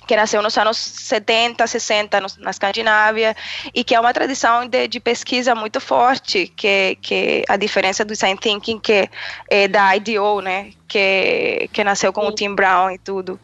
[0.06, 3.36] que nasceu nos anos 70, 60 no, na Escandinávia
[3.74, 8.12] e que é uma tradição de, de, pesquisa muito forte, que que a diferença do
[8.12, 9.10] design thinking que
[9.50, 12.28] é da IDEO, né, que que nasceu com Sim.
[12.28, 13.38] o Tim Brown e tudo.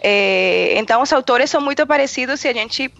[0.00, 2.92] É, então os autores são muito parecidos e a gente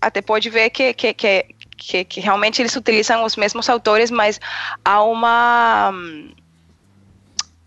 [0.00, 1.46] até pode ver que que, que
[1.80, 4.38] que, que realmente eles utilizam os mesmos autores, mas
[4.84, 5.90] há uma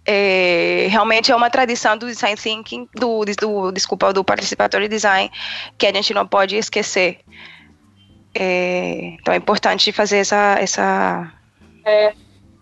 [0.05, 5.31] é, realmente é uma tradição do design thinking, do, do desculpa, do participatory design,
[5.77, 7.19] que a gente não pode esquecer.
[8.35, 10.57] É, então é importante fazer essa.
[10.59, 11.31] essa...
[11.85, 12.13] É,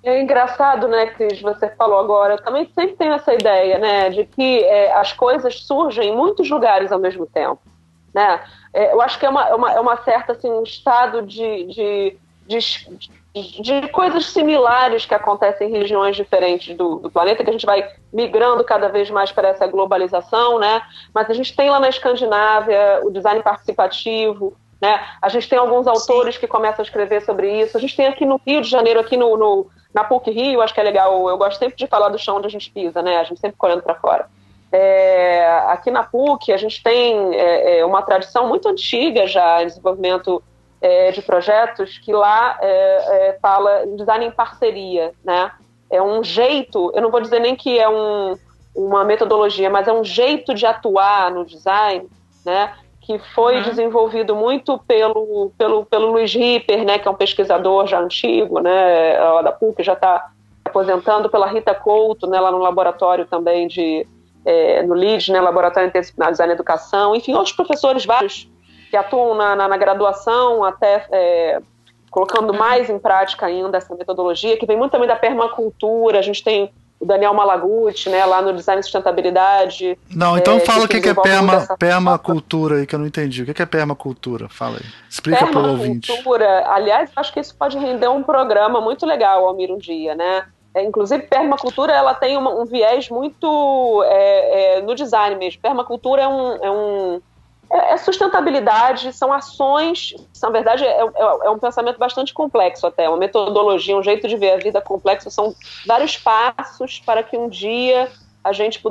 [0.04, 2.34] é engraçado, né, Cris, você falou agora.
[2.34, 6.50] Eu também sempre tenho essa ideia, né, de que é, as coisas surgem em muitos
[6.50, 7.62] lugares ao mesmo tempo.
[8.14, 8.44] Né?
[8.74, 11.66] É, eu acho que é uma, é uma, é uma certa assim, um estado de,
[11.66, 12.58] de, de
[13.34, 17.88] de coisas similares que acontecem em regiões diferentes do, do, planeta, que a gente vai
[18.12, 20.82] migrando cada vez mais para essa globalização, né?
[21.14, 25.00] Mas a gente tem lá na Escandinávia o design participativo, né?
[25.22, 27.78] A gente tem alguns autores que começam a escrever sobre isso.
[27.78, 30.74] A gente tem aqui no Rio de Janeiro, aqui no, no na PUC Rio, acho
[30.74, 31.30] que é legal.
[31.30, 33.18] Eu gosto sempre de falar do chão onde a gente pisa, né?
[33.18, 34.28] A gente sempre olhando para fora.
[34.72, 39.68] É, aqui na PUC a gente tem é, é, uma tradição muito antiga já em
[39.68, 40.42] desenvolvimento
[40.82, 45.52] é, de projetos que lá é, é, fala em design em parceria, né?
[45.90, 48.36] É um jeito, eu não vou dizer nem que é um,
[48.76, 52.10] uma metodologia, mas é um jeito de atuar no design,
[52.44, 52.74] né?
[53.02, 53.64] Que foi uhum.
[53.64, 56.98] desenvolvido muito pelo, pelo, pelo Luiz Ripper, né?
[56.98, 59.20] Que é um pesquisador já antigo, né?
[59.20, 60.32] Lá da PUC já está
[60.66, 62.40] aposentando pela Rita Couto, né?
[62.40, 64.08] Lá no laboratório também de
[64.46, 65.42] é, no LIDS, né?
[65.42, 68.50] Laboratório Interdisciplinar de Design e Educação, enfim, outros professores vários
[68.92, 71.62] que atuam na, na, na graduação, até é,
[72.12, 76.20] colocando mais em prática ainda essa metodologia, que vem muito também da permacultura.
[76.20, 79.98] A gente tem o Daniel Malaguti, né, lá no Design e Sustentabilidade.
[80.14, 83.44] Não, então é, fala o que, que, é perma, permacultura aí, que eu não entendi.
[83.44, 84.50] O que é permacultura?
[84.50, 84.86] Fala aí.
[85.10, 86.08] Explica para o ouvinte.
[86.08, 90.44] Permacultura, aliás, acho que isso pode render um programa muito legal, Almir, um dia, né?
[90.74, 95.62] É, inclusive, permacultura ela tem uma, um viés muito é, é, no design mesmo.
[95.62, 97.22] Permacultura é um, é um
[97.72, 101.06] é, é, sustentabilidade, são ações, na verdade é, é,
[101.44, 105.32] é, um pensamento bastante complexo até, uma metodologia, um jeito de ver a vida complexo,
[105.32, 105.56] são
[105.88, 108.12] vários passos para que um dia
[108.44, 108.82] a gente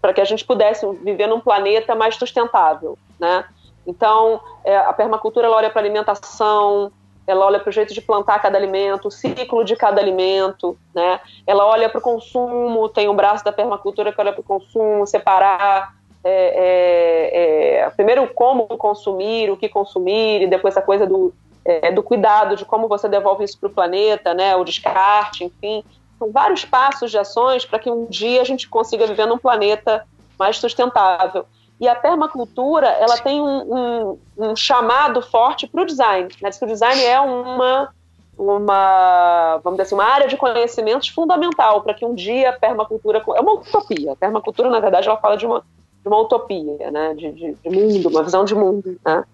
[0.00, 3.44] para que a gente pudesse viver num planeta mais sustentável, né?
[3.86, 6.92] Então, é, a permacultura ela olha para alimentação,
[7.26, 11.20] ela olha para o jeito de plantar cada alimento, o ciclo de cada alimento, né?
[11.46, 15.06] Ela olha para o consumo, tem um braço da permacultura que olha para o consumo,
[15.06, 21.32] separar é, é, é, primeiro como consumir, o que consumir, e depois a coisa do,
[21.64, 25.82] é, do cuidado de como você devolve isso para o planeta, né, o descarte, enfim.
[26.18, 30.06] São vários passos de ações para que um dia a gente consiga viver num planeta
[30.38, 31.46] mais sustentável.
[31.80, 36.28] E a permacultura, ela tem um, um, um chamado forte para o design.
[36.42, 36.50] Né?
[36.60, 37.88] O design é uma,
[38.36, 43.22] uma, vamos dizer assim, uma área de conhecimentos fundamental para que um dia a permacultura...
[43.34, 44.12] É uma utopia.
[44.12, 45.64] A permacultura, na verdade, ela fala de uma
[46.02, 49.24] de uma utopia, né, de, de, de, mundo, uma visão de mundo, né,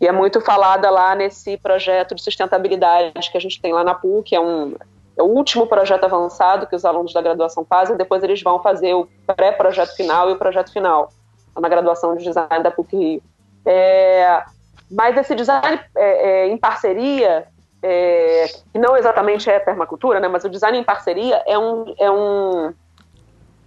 [0.00, 3.94] e é muito falada lá nesse projeto de sustentabilidade que a gente tem lá na
[3.94, 4.74] PUC, é um
[5.16, 8.94] é o último projeto avançado que os alunos da graduação fazem, depois eles vão fazer
[8.94, 11.10] o pré-projeto final e o projeto final,
[11.58, 13.22] na graduação de design da PUC Rio.
[13.64, 14.42] É,
[14.90, 17.46] mas esse design é, é, em parceria,
[17.82, 22.10] é, que não exatamente é permacultura, né, mas o design em parceria é um, é
[22.10, 22.72] um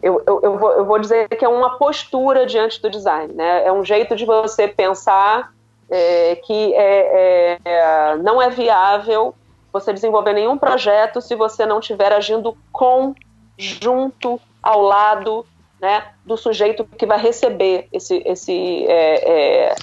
[0.05, 3.65] eu, eu, eu, vou, eu vou dizer que é uma postura diante do design, né?
[3.65, 5.51] É um jeito de você pensar
[5.89, 9.33] é, que é, é, não é viável
[9.73, 13.15] você desenvolver nenhum projeto se você não estiver agindo com,
[13.57, 15.43] junto, ao lado
[15.81, 19.75] né, do sujeito que vai receber esse, esse, é, é,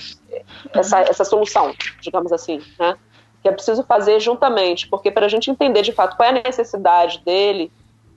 [0.72, 2.96] essa, essa solução, digamos assim, né?
[3.42, 6.42] Que é preciso fazer juntamente, porque para a gente entender de fato qual é a
[6.44, 7.72] necessidade dele,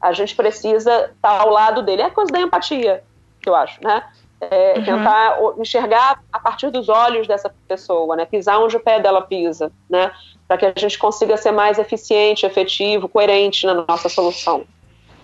[0.05, 2.03] a gente precisa estar tá ao lado dele.
[2.03, 3.03] É a coisa da empatia,
[3.41, 4.03] que eu acho, né?
[4.39, 4.85] É, uhum.
[4.85, 8.25] Tentar enxergar a partir dos olhos dessa pessoa, né?
[8.25, 10.11] Pisar onde o pé dela pisa, né?
[10.47, 14.65] Para que a gente consiga ser mais eficiente, efetivo, coerente na nossa solução.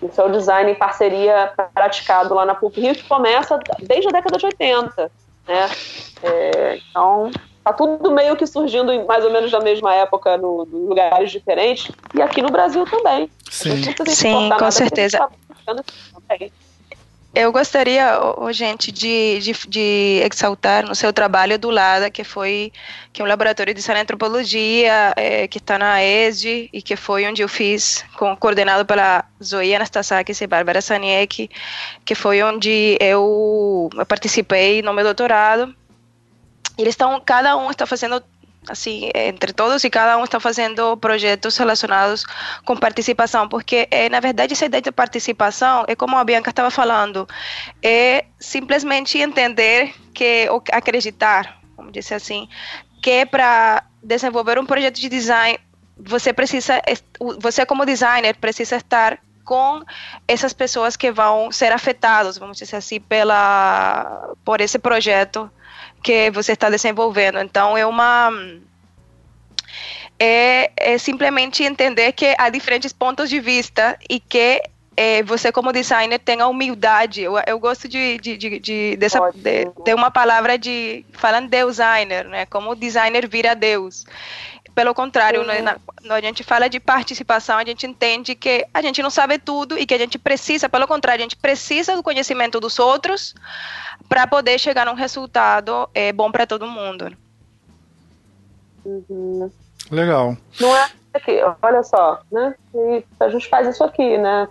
[0.02, 4.10] Isso é o design em parceria praticado lá na PUC Rio, que começa desde a
[4.10, 5.12] década de 80.
[5.46, 5.70] Né?
[6.24, 7.30] É, então,
[7.64, 11.90] tá tudo meio que surgindo mais ou menos na mesma época no, em lugares diferentes
[12.14, 13.30] e aqui no Brasil também.
[13.50, 15.18] Sim, Sim com certeza.
[15.18, 15.30] Tá
[17.34, 18.20] eu gostaria,
[18.50, 22.70] gente, de, de, de, exaltar no seu trabalho do LADA, que foi
[23.10, 27.40] que é um laboratório de antropologia é, que está na ESD e que foi onde
[27.40, 31.48] eu fiz, com, coordenado pela Zoe Anastasakis e Bárbara Saniek,
[32.04, 35.74] que foi onde eu, eu participei no meu doutorado.
[36.78, 38.22] Eles estão, cada um está fazendo
[38.68, 42.24] assim, entre todos e cada um está fazendo projetos relacionados
[42.64, 46.70] com participação, porque é, na verdade essa ideia de participação é como a Bianca estava
[46.70, 47.28] falando,
[47.82, 52.48] é simplesmente entender que, ou acreditar, vamos dizer assim,
[53.02, 55.58] que para desenvolver um projeto de design,
[55.96, 56.80] você precisa,
[57.40, 59.82] você como designer precisa estar com
[60.26, 65.50] essas pessoas que vão ser afetadas, vamos dizer assim, pela, por esse projeto
[66.02, 67.38] que você está desenvolvendo.
[67.38, 68.30] Então, é uma.
[70.18, 74.62] É, é, simplesmente entender que há diferentes pontos de vista e que
[74.96, 77.22] é, você como designer tenha humildade.
[77.22, 82.24] Eu, eu gosto de, de, de, de dessa, de, de, uma palavra de falando designer,
[82.26, 82.46] né?
[82.46, 84.04] Como designer vira Deus.
[84.74, 85.76] Pelo contrário, né, na,
[86.08, 89.84] a gente fala de participação, a gente entende que a gente não sabe tudo e
[89.84, 93.34] que a gente precisa, pelo contrário, a gente precisa do conhecimento dos outros
[94.12, 97.16] para poder chegar a um resultado é, bom para todo mundo.
[98.84, 99.50] Uhum.
[99.90, 100.36] Legal.
[100.60, 102.54] Não é aqui, olha só, né?
[102.74, 104.48] E a gente faz isso aqui, né?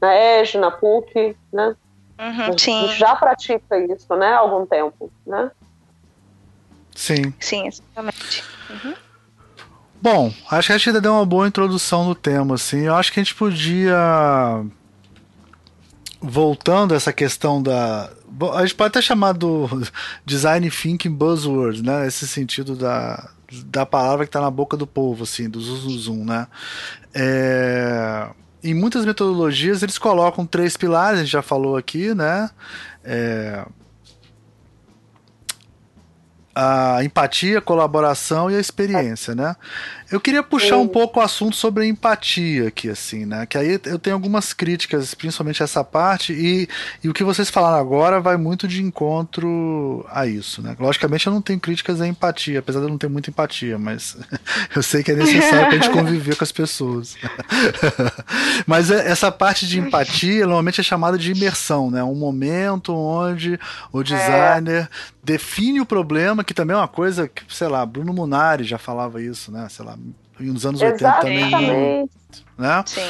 [0.00, 1.76] Na EJ, na PUC, né?
[2.18, 2.80] Uhum, a sim.
[2.86, 4.28] gente já pratica isso, né?
[4.28, 5.50] Há algum tempo, né?
[6.94, 7.34] Sim.
[7.38, 8.42] Sim, exatamente.
[8.70, 8.94] Uhum.
[10.00, 12.86] Bom, acho que a gente ainda deu uma boa introdução no tema, assim.
[12.86, 14.64] Eu acho que a gente podia.
[16.26, 18.10] Voltando a essa questão da.
[18.54, 19.68] A gente pode até chamar do
[20.24, 22.06] design thinking buzzword, né?
[22.06, 23.28] Esse sentido da,
[23.66, 26.46] da palavra que está na boca do povo, assim, do zum né?
[27.12, 28.26] É,
[28.62, 32.48] em muitas metodologias eles colocam três pilares, a gente já falou aqui, né?
[33.04, 33.66] É,
[36.54, 39.54] a empatia, a colaboração e a experiência, né?
[40.14, 43.44] Eu queria puxar um pouco o assunto sobre a empatia aqui, assim, né?
[43.46, 46.68] Que aí eu tenho algumas críticas, principalmente essa parte, e,
[47.02, 50.76] e o que vocês falaram agora vai muito de encontro a isso, né?
[50.78, 54.16] Logicamente eu não tenho críticas à empatia, apesar de eu não ter muita empatia, mas
[54.76, 57.16] eu sei que é necessário pra gente conviver com as pessoas.
[58.68, 62.04] mas é, essa parte de empatia normalmente é chamada de imersão, né?
[62.04, 63.58] Um momento onde
[63.92, 64.04] o é.
[64.04, 64.88] designer é.
[65.24, 69.20] define o problema, que também é uma coisa que, sei lá, Bruno Munari já falava
[69.20, 69.66] isso, né?
[69.68, 69.96] Sei lá,
[70.38, 71.54] nos anos Exatamente.
[71.54, 72.10] 80 também.
[72.58, 72.84] Né?
[72.86, 73.00] Sim.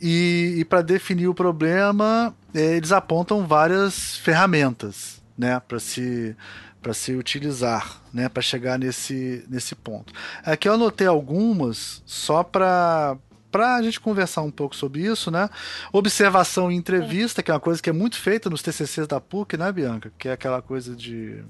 [0.00, 6.36] E, e para definir o problema, eles apontam várias ferramentas né, para se
[6.80, 10.12] para se utilizar, né, para chegar nesse, nesse ponto.
[10.44, 13.16] Aqui eu anotei algumas só para
[13.50, 15.48] para a gente conversar um pouco sobre isso, né?
[15.92, 19.56] Observação e entrevista, que é uma coisa que é muito feita nos TCCs da PUC,
[19.56, 20.12] né, Bianca?
[20.18, 21.42] Que é aquela coisa de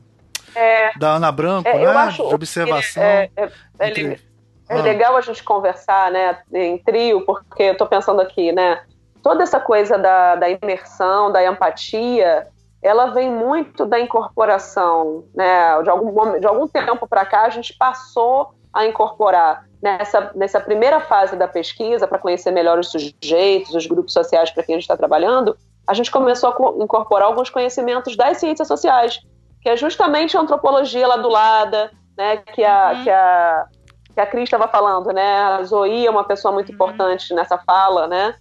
[0.55, 2.13] é, da Ana Branco, é, né?
[2.13, 3.03] de observação.
[3.03, 4.19] É, é,
[4.69, 8.83] é legal a gente conversar, né, em trio, porque eu estou pensando aqui, né,
[9.23, 12.47] toda essa coisa da, da imersão, da empatia,
[12.83, 17.75] ela vem muito da incorporação, né, de algum, de algum tempo para cá a gente
[17.77, 23.87] passou a incorporar nessa, nessa primeira fase da pesquisa, para conhecer melhor os sujeitos, os
[23.87, 28.17] grupos sociais para quem a gente está trabalhando, a gente começou a incorporar alguns conhecimentos
[28.17, 29.21] das ciências sociais,
[29.61, 33.05] que é justamente a antropologia lá do lado, né, que a, uhum.
[33.05, 33.67] que a
[34.15, 35.37] que a Cris estava falando, né?
[35.37, 36.75] A Zoe é uma pessoa muito uhum.
[36.75, 38.35] importante nessa fala, né?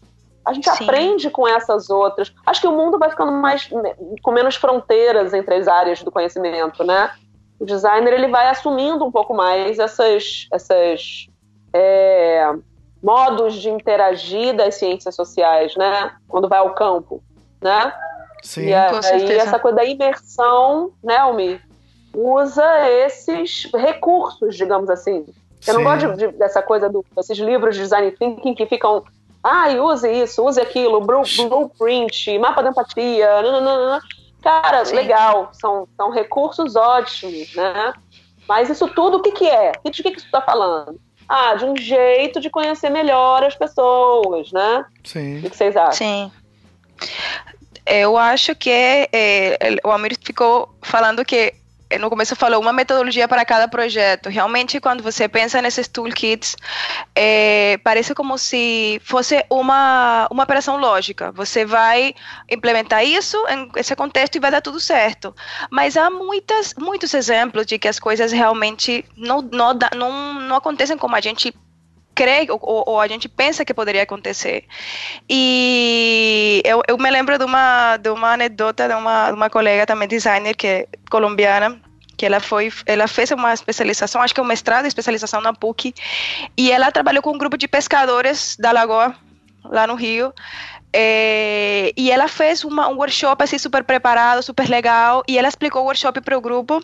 [0.46, 0.84] A gente Sim.
[0.84, 2.34] aprende com essas outras.
[2.46, 3.70] Acho que o mundo vai ficando mais
[4.22, 7.12] com menos fronteiras entre as áreas do conhecimento, né?
[7.60, 11.28] O designer ele vai assumindo um pouco mais essas, essas
[11.74, 12.54] é,
[13.02, 16.14] modos de interagir das ciências sociais, né?
[16.28, 17.24] Quando vai ao campo,
[17.62, 17.94] né?
[18.42, 21.62] Sim, e aí essa coisa da imersão, né, Almi,
[22.14, 25.26] usa esses recursos, digamos assim,
[25.68, 29.04] eu não gosto de, dessa coisa do, desses livros de design thinking que ficam.
[29.44, 33.42] Ah, use isso, use aquilo, blueprint, mapa de empatia.
[33.42, 34.02] Nananana.
[34.42, 34.96] Cara, Sim.
[34.96, 37.94] legal, são, são recursos ótimos, né?
[38.48, 39.72] Mas isso tudo o que, que é?
[39.90, 41.00] De que, que isso está falando?
[41.28, 44.86] Ah, de um jeito de conhecer melhor as pessoas, né?
[45.04, 45.40] Sim.
[45.40, 45.94] O que vocês acham?
[45.94, 46.32] Sim.
[47.86, 51.54] Eu acho que é, o Amir ficou falando que
[51.98, 54.30] no começo falou uma metodologia para cada projeto.
[54.30, 56.56] Realmente, quando você pensa nesses toolkits,
[57.16, 61.32] é, parece como se fosse uma, uma operação lógica.
[61.32, 62.14] Você vai
[62.50, 65.36] implementar isso em esse contexto e vai dar tudo certo.
[65.70, 70.98] Mas há muitas, muitos exemplos de que as coisas realmente não, não, não, não acontecem
[70.98, 71.54] como a gente
[72.16, 74.66] crê ou, ou, a gente pensa que poderia acontecer.
[75.30, 79.86] E eu, eu me lembro de uma, de uma anedota de uma, de uma colega
[79.86, 81.80] também designer que é colombiana
[82.16, 85.94] que ela foi, ela fez uma especialização, acho que é um mestrado, especialização na PUC,
[86.56, 89.16] e ela trabalhou com um grupo de pescadores da Lagoa,
[89.66, 90.32] lá no Rio,
[90.94, 95.82] é, e ela fez uma, um workshop assim super preparado, super legal, e ela explicou
[95.82, 96.84] o workshop para o grupo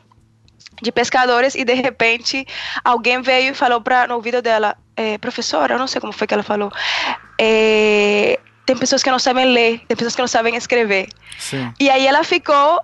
[0.81, 2.45] de pescadores e de repente
[2.83, 6.27] alguém veio e falou para no ouvido dela é, professora, eu não sei como foi
[6.27, 6.69] que ela falou,
[7.39, 11.07] é, tem pessoas que não sabem ler, tem pessoas que não sabem escrever.
[11.37, 11.73] Sim.
[11.79, 12.83] E aí ela ficou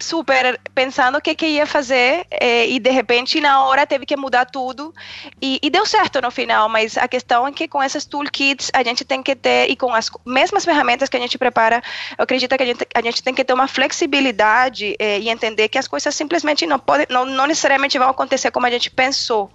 [0.00, 4.16] super pensando o que, que ia fazer é, e de repente na hora teve que
[4.16, 4.94] mudar tudo
[5.40, 8.82] e, e, deu certo no final, mas a questão é que com essas toolkits a
[8.82, 11.82] gente tem que ter e com as mesmas ferramentas que a gente prepara,
[12.18, 15.68] eu acredito que a gente, a gente tem que ter uma flexibilidade é, e entender
[15.68, 19.50] que as coisas simplesmente não podem, não, não necessariamente vão acontecer como a gente pensou.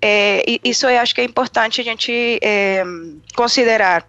[0.00, 2.82] É, e isso eu acho que é importante a gente é,
[3.34, 4.06] considerar.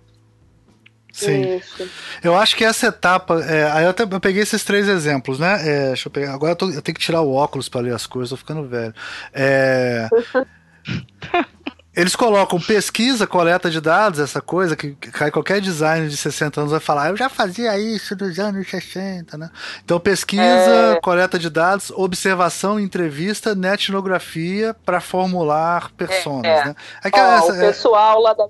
[1.12, 1.58] Sim.
[1.58, 1.90] Isso.
[2.24, 3.42] Eu acho que essa etapa.
[3.44, 5.60] É, aí eu, até, eu peguei esses três exemplos, né?
[5.62, 6.34] É, deixa eu pegar.
[6.34, 8.68] Agora eu, tô, eu, tenho que tirar o óculos para ler as coisas, tô ficando
[8.68, 8.94] velho.
[9.34, 10.08] É,
[11.94, 16.72] eles colocam pesquisa, coleta de dados, essa coisa que, cai qualquer designer de 60 anos
[16.72, 19.50] vai falar, eu já fazia isso nos anos 60, né?
[19.84, 21.02] Então, pesquisa, é...
[21.02, 26.76] coleta de dados, observação, entrevista, netnografia para formular personas, é, né?
[27.04, 28.48] Aquela, essa, o pessoal lá da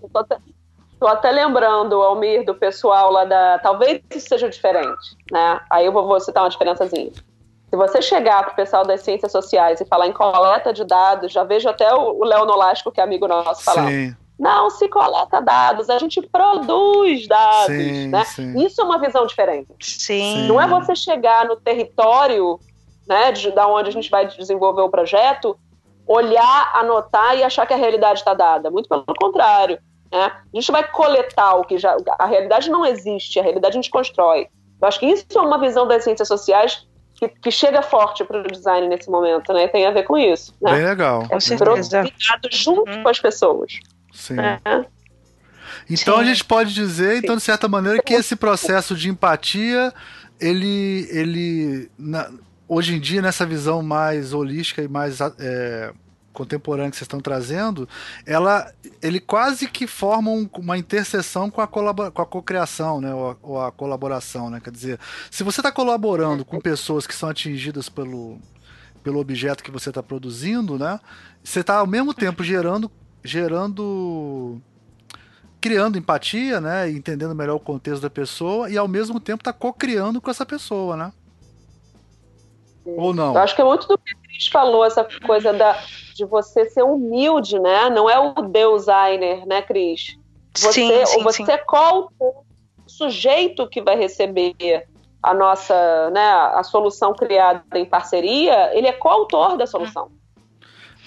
[1.01, 3.57] Tô até lembrando, Almir, do pessoal lá da.
[3.57, 5.59] Talvez isso seja diferente, né?
[5.67, 7.11] Aí eu vou, citar uma diferençazinha.
[7.11, 11.31] Se você chegar para o pessoal das ciências sociais e falar em coleta de dados,
[11.31, 13.87] já vejo até o Léo Nolasco, que é amigo nosso, falando.
[13.87, 14.15] Sim.
[14.37, 18.23] Não se coleta dados, a gente produz dados, sim, né?
[18.23, 18.63] Sim.
[18.63, 19.73] Isso é uma visão diferente.
[19.79, 20.45] Sim.
[20.47, 22.59] Não é você chegar no território,
[23.07, 25.57] né, de, da onde a gente vai desenvolver o projeto,
[26.05, 28.69] olhar, anotar e achar que a realidade está dada.
[28.69, 29.79] Muito pelo contrário.
[30.11, 30.23] Né?
[30.23, 31.95] A gente vai coletar o que já.
[32.19, 34.47] A realidade não existe, a realidade a gente constrói.
[34.81, 38.39] Eu acho que isso é uma visão das ciências sociais que, que chega forte para
[38.39, 39.67] o design nesse momento, né?
[39.67, 40.53] Tem a ver com isso.
[40.61, 40.73] Né?
[40.73, 41.27] Bem legal.
[41.27, 42.03] Com certeza.
[42.51, 43.03] junto hum.
[43.03, 43.79] com as pessoas.
[44.11, 44.39] Sim.
[44.39, 44.85] É.
[45.89, 46.21] Então Sim.
[46.21, 49.93] a gente pode dizer, então, de certa maneira, que esse processo de empatia,
[50.39, 52.29] ele, ele na,
[52.67, 55.91] hoje em dia, nessa visão mais holística e mais é,
[56.33, 57.87] contemporânea que vocês estão trazendo,
[58.25, 58.71] ela,
[59.01, 63.37] ele quase que forma um, uma interseção com a, com a cocriação, né, ou a,
[63.41, 64.59] ou a, colaboração, né?
[64.59, 68.39] Quer dizer, se você está colaborando com pessoas que são atingidas pelo,
[69.03, 70.99] pelo objeto que você está produzindo, né,
[71.43, 72.89] você está ao mesmo tempo gerando,
[73.23, 74.61] gerando
[75.59, 80.19] criando empatia, né, entendendo melhor o contexto da pessoa e ao mesmo tempo está co-criando
[80.19, 81.13] com essa pessoa, né?
[82.83, 83.35] Ou não?
[83.35, 85.79] Eu acho que é muito do que a Cris falou, essa coisa da,
[86.21, 87.89] de você ser humilde, né?
[87.89, 90.17] Não é o designer, né, Cris?
[90.55, 91.51] Você, sim, sim, você sim.
[91.51, 92.43] é qual o
[92.85, 94.87] sujeito que vai receber
[95.23, 100.11] a nossa, né, a solução criada em parceria, ele é coautor da solução.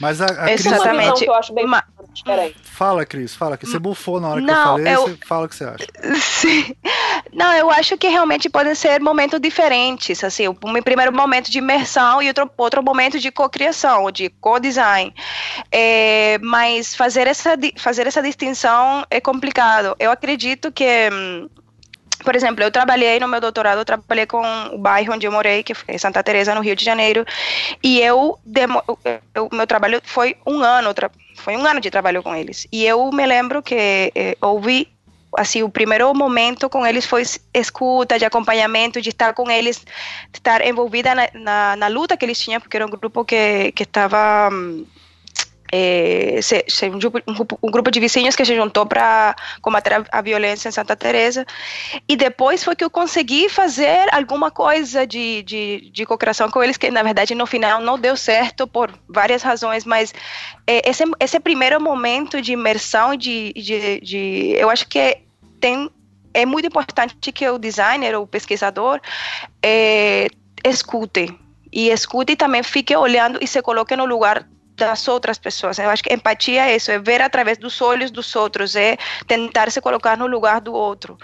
[0.01, 1.11] Mas a, a Exatamente.
[1.11, 1.21] Cris...
[1.21, 1.85] que eu acho bem Uma...
[2.13, 2.57] diferente.
[2.65, 5.03] Fala, Cris, fala que você bufou na hora que Não, eu falei, eu...
[5.03, 5.87] você fala o que você acha.
[6.21, 6.77] Sim.
[7.33, 12.23] Não, eu acho que realmente podem ser momentos diferentes, assim, um primeiro momento de imersão
[12.23, 15.13] e outro, outro momento de cocriação, de co-design.
[15.71, 19.97] É, mas fazer essa, fazer essa distinção é complicado.
[19.99, 21.49] Eu acredito que hum,
[22.25, 25.63] por exemplo, eu trabalhei no meu doutorado, eu trabalhei com o bairro onde eu morei,
[25.63, 27.25] que foi Santa Teresa, no Rio de Janeiro,
[27.83, 28.39] e eu,
[29.37, 30.89] o meu trabalho foi um ano,
[31.37, 32.67] foi um ano de trabalho com eles.
[32.73, 34.89] E eu me lembro que eh, houve
[35.37, 37.23] assim, o primeiro momento com eles foi
[37.53, 39.79] escuta, de acompanhamento, de estar com eles,
[40.31, 43.73] de estar envolvida na, na, na luta que eles tinham, porque era um grupo que,
[43.73, 44.51] que estava
[45.73, 46.99] é, se, um,
[47.63, 51.47] um, grupo, de vizinhos que se juntou para combater a, a, violência em Santa Teresa.
[52.09, 56.77] E depois foi que eu consegui fazer alguma coisa de, de, de cooperação com eles
[56.77, 60.15] que na verdade no final não deu certo por várias razões mas
[60.67, 65.19] é, esse, esse primeiro momento de imersão de, de, de eu acho que
[65.61, 65.91] tem
[66.35, 69.01] é muito importante que o designer ou pesquisador
[69.63, 70.27] é,
[70.65, 71.33] escute.
[71.73, 74.47] E escute e também fique olhando e se coloque no lugar
[74.77, 75.79] das outras pessoas.
[75.79, 78.97] Eu acho que empatia é isso, é ver através dos olhos dos outros, é
[79.27, 81.17] tentar se colocar no lugar do outro.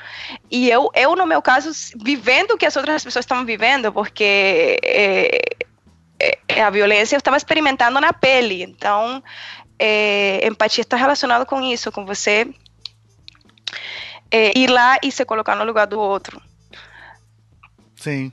[0.50, 4.78] E eu, eu no meu caso, vivendo o que as outras pessoas estão vivendo, porque
[4.82, 5.40] é,
[6.48, 8.62] é, a violência eu estava experimentando na pele.
[8.62, 9.22] Então,
[9.78, 12.46] é, empatia está relacionado com isso, com você
[14.30, 16.40] é, ir lá e se colocar no lugar do outro.
[17.96, 18.32] Sim.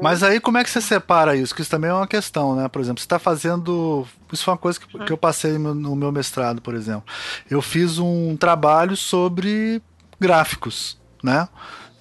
[0.00, 1.54] Mas aí como é que você separa isso?
[1.54, 2.68] Que isso também é uma questão, né?
[2.68, 4.06] Por exemplo, você está fazendo.
[4.32, 7.04] Isso foi uma coisa que, que eu passei no meu mestrado, por exemplo.
[7.50, 9.82] Eu fiz um trabalho sobre
[10.18, 11.48] gráficos, né?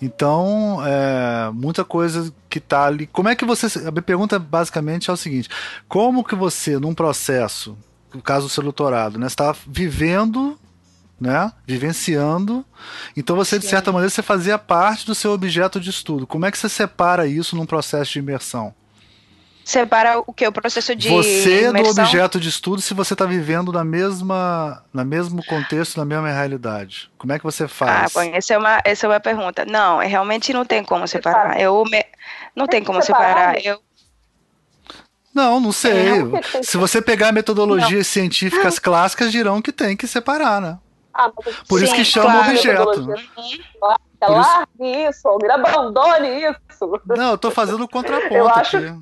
[0.01, 3.07] Então, é, muita coisa que está ali.
[3.07, 3.79] Como é que você.
[3.79, 5.49] A minha pergunta basicamente é o seguinte:
[5.87, 7.77] como que você, num processo,
[8.13, 10.58] no caso do seu doutorado, né, está vivendo
[11.19, 11.51] né?
[11.65, 12.65] Vivenciando.
[13.15, 16.25] Então você, de certa maneira, você fazia parte do seu objeto de estudo.
[16.25, 18.73] Como é que você separa isso num processo de imersão?
[19.69, 20.47] Separa o que?
[20.47, 21.93] O processo de Você imersão?
[21.93, 26.27] do objeto de estudo se você está vivendo na mesma, na mesmo contexto, na mesma
[26.31, 27.11] realidade.
[27.19, 28.15] Como é que você faz?
[28.15, 29.65] Ah, bom, essa é uma, essa é uma pergunta.
[29.65, 31.61] Não, é, realmente não tem como separar.
[31.61, 32.03] Eu me,
[32.55, 33.63] não tem como separar.
[33.63, 33.79] Eu
[35.33, 35.91] não, não sei.
[35.91, 38.03] É, Se você pegar metodologias não.
[38.03, 40.79] científicas clássicas, dirão que tem que separar, né?
[41.13, 43.07] Ah, Por sim, isso que chama claro, objeto.
[44.21, 47.01] Largue isso, isso Almir, abandone isso.
[47.05, 48.93] Não, eu tô fazendo o contraponto eu acho, aqui.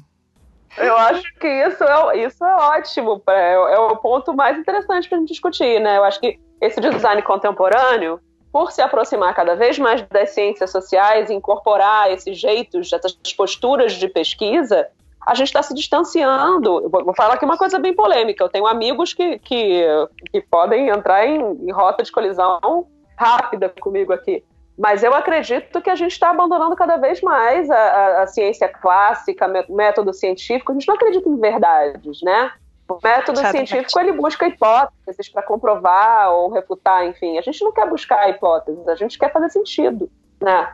[0.77, 5.17] Eu acho que isso é, isso é ótimo, é, é o ponto mais interessante para
[5.17, 5.97] gente discutir, né?
[5.97, 8.19] Eu acho que esse design contemporâneo,
[8.51, 14.07] por se aproximar cada vez mais das ciências sociais, incorporar esses jeitos, essas posturas de
[14.07, 14.87] pesquisa,
[15.27, 16.89] a gente está se distanciando.
[16.89, 18.41] Vou falar aqui uma coisa bem polêmica.
[18.41, 19.83] Eu tenho amigos que, que,
[20.31, 24.41] que podem entrar em, em rota de colisão rápida comigo aqui.
[24.77, 28.69] Mas eu acredito que a gente está abandonando cada vez mais a, a, a, ciência
[28.69, 30.71] clássica, método científico.
[30.71, 32.53] A gente não acredita em verdades, né?
[32.87, 37.37] O método científico ele busca hipóteses para comprovar ou refutar, enfim.
[37.37, 40.09] A gente não quer buscar hipóteses, a gente quer fazer sentido,
[40.41, 40.73] né?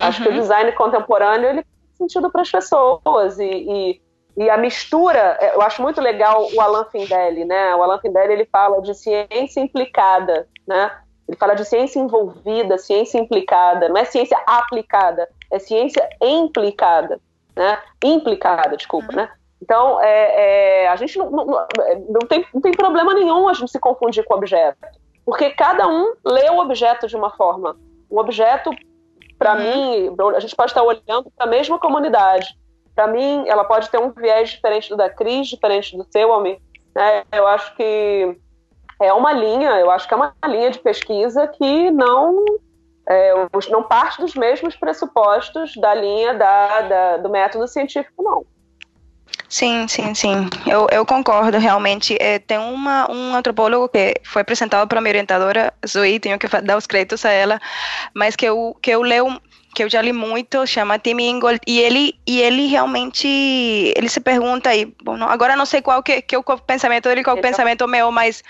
[0.00, 0.40] Acho que o uhum.
[0.40, 1.66] design contemporâneo ele
[1.96, 4.00] sentido para as pessoas e, e,
[4.36, 7.74] e, a mistura, é, eu acho muito legal o Alan Findelli, né?
[7.74, 10.90] O Alan Findelli ele fala de ciência implicada, né?
[11.28, 17.20] Ele fala de ciência envolvida, ciência implicada, não é ciência aplicada, é ciência implicada,
[17.56, 17.78] né?
[18.02, 19.16] Implicada, desculpa, uhum.
[19.16, 19.30] né?
[19.62, 23.70] Então, é, é, a gente não, não, não, tem, não tem problema nenhum a gente
[23.70, 24.76] se confundir com o objeto,
[25.24, 27.74] porque cada um lê o objeto de uma forma.
[28.10, 28.70] Um objeto
[29.38, 29.60] para uhum.
[29.60, 32.46] mim, a gente pode estar olhando para a mesma comunidade.
[32.94, 36.58] Para mim, ela pode ter um viés diferente do da Cris, diferente do seu, Almir.
[36.94, 37.24] Né?
[37.32, 38.38] Eu acho que
[39.00, 42.44] é uma linha, eu acho que é uma linha de pesquisa que não
[43.08, 43.32] é,
[43.70, 48.46] não parte dos mesmos pressupostos da linha da, da, do método científico, não.
[49.48, 50.48] Sim, sim, sim.
[50.66, 52.16] Eu, eu concordo, realmente.
[52.20, 56.76] É, tem uma, um antropólogo que foi apresentado para minha orientadora, Zoe, tenho que dar
[56.76, 57.60] os créditos a ela,
[58.12, 59.40] mas que eu, que eu leio
[59.74, 64.20] que eu já li muito, chama Tim Ingold, e ele, e ele realmente, ele se
[64.20, 67.36] pergunta aí, bom, não, agora não sei qual que, que é o pensamento dele, qual
[67.36, 68.42] é o pensamento meu, mas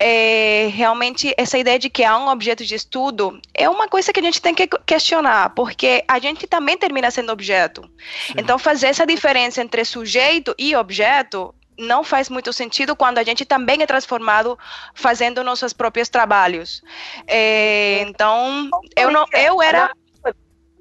[0.00, 4.20] é, realmente essa ideia de que há um objeto de estudo é uma coisa que
[4.20, 7.82] a gente tem que questionar, porque a gente também termina sendo objeto.
[8.26, 8.34] Sim.
[8.38, 13.44] Então, fazer essa diferença entre sujeito e objeto não faz muito sentido quando a gente
[13.44, 14.58] também é transformado
[14.94, 16.82] fazendo nossos próprios trabalhos.
[17.26, 19.92] É, então, eu não, eu era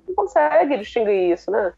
[0.08, 1.74] não consegue distinguir isso, né?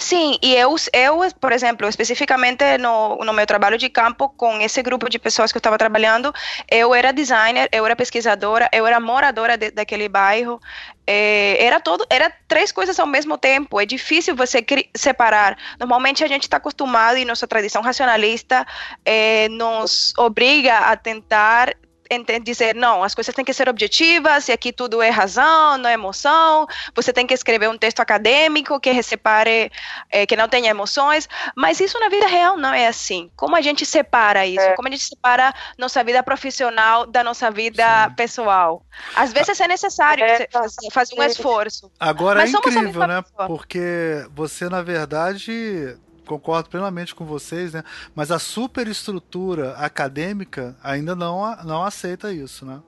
[0.00, 4.80] Sim, e eu, eu, por exemplo, especificamente no, no meu trabalho de campo, com esse
[4.80, 6.32] grupo de pessoas que eu estava trabalhando,
[6.70, 10.60] eu era designer, eu era pesquisadora, eu era moradora de, daquele bairro,
[11.04, 14.64] é, era todo, era três coisas ao mesmo tempo, é difícil você
[14.96, 15.58] separar.
[15.80, 18.64] Normalmente a gente está acostumado e nossa tradição racionalista
[19.04, 21.74] é, nos obriga a tentar
[22.42, 25.94] dizer, não, as coisas têm que ser objetivas, e aqui tudo é razão, não é
[25.94, 29.70] emoção, você tem que escrever um texto acadêmico que separe,
[30.10, 33.30] é, que não tenha emoções, mas isso na vida real não é assim.
[33.36, 34.60] Como a gente separa isso?
[34.60, 34.74] É.
[34.74, 38.14] Como a gente separa nossa vida profissional da nossa vida Sim.
[38.14, 38.82] pessoal?
[39.14, 40.48] Às vezes é necessário é,
[40.92, 41.90] fazer, um esforço.
[41.98, 43.22] Agora é incrível, né?
[43.22, 43.46] Pessoa.
[43.46, 45.96] Porque você, na verdade,
[46.28, 47.82] concordo plenamente com vocês, né?
[48.14, 52.80] Mas a superestrutura acadêmica ainda não, não aceita isso, né?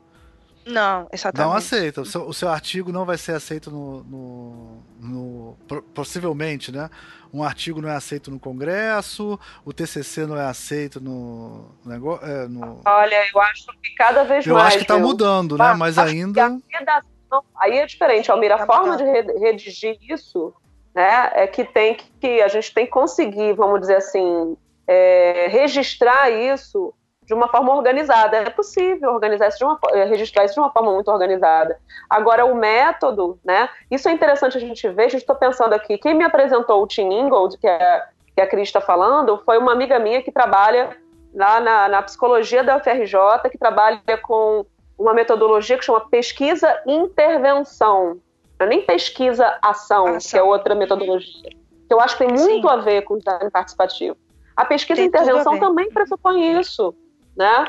[0.66, 1.48] Não, exatamente.
[1.48, 2.02] Não aceita.
[2.02, 5.56] O seu, o seu artigo não vai ser aceito no, no, no,
[5.94, 6.90] Possivelmente, né?
[7.32, 11.74] Um artigo não é aceito no Congresso, o TCC não é aceito no.
[11.84, 12.80] negócio, é, no...
[12.84, 14.64] Olha, eu acho que cada vez eu mais.
[14.64, 15.74] Eu acho que está mudando, né?
[15.74, 16.58] Mas ainda.
[16.68, 18.52] Redação, aí é diferente, Almir.
[18.52, 19.04] A tá forma de
[19.38, 20.52] redigir isso
[20.94, 26.30] né, é que tem que a gente tem que conseguir, vamos dizer assim, é, registrar
[26.30, 26.92] isso
[27.30, 28.38] de uma forma organizada.
[28.38, 31.78] É possível organizar isso de uma, é, registrar isso de uma forma muito organizada.
[32.08, 33.68] Agora, o método, né?
[33.88, 35.06] Isso é interessante a gente ver.
[35.06, 38.80] Está pensando aqui, quem me apresentou o Tim Ingold, que, é, que a Cris está
[38.80, 40.96] falando, foi uma amiga minha que trabalha
[41.32, 44.66] lá na, na psicologia da UFRJ, que trabalha com
[44.98, 48.18] uma metodologia que chama pesquisa intervenção.
[48.60, 50.30] Não é nem pesquisa ação, ação.
[50.30, 51.48] que é outra metodologia.
[51.88, 52.74] Que eu acho que tem muito Sim.
[52.74, 54.16] a ver com o design participativo.
[54.54, 56.94] A pesquisa e intervenção também pressupõe isso,
[57.34, 57.66] né?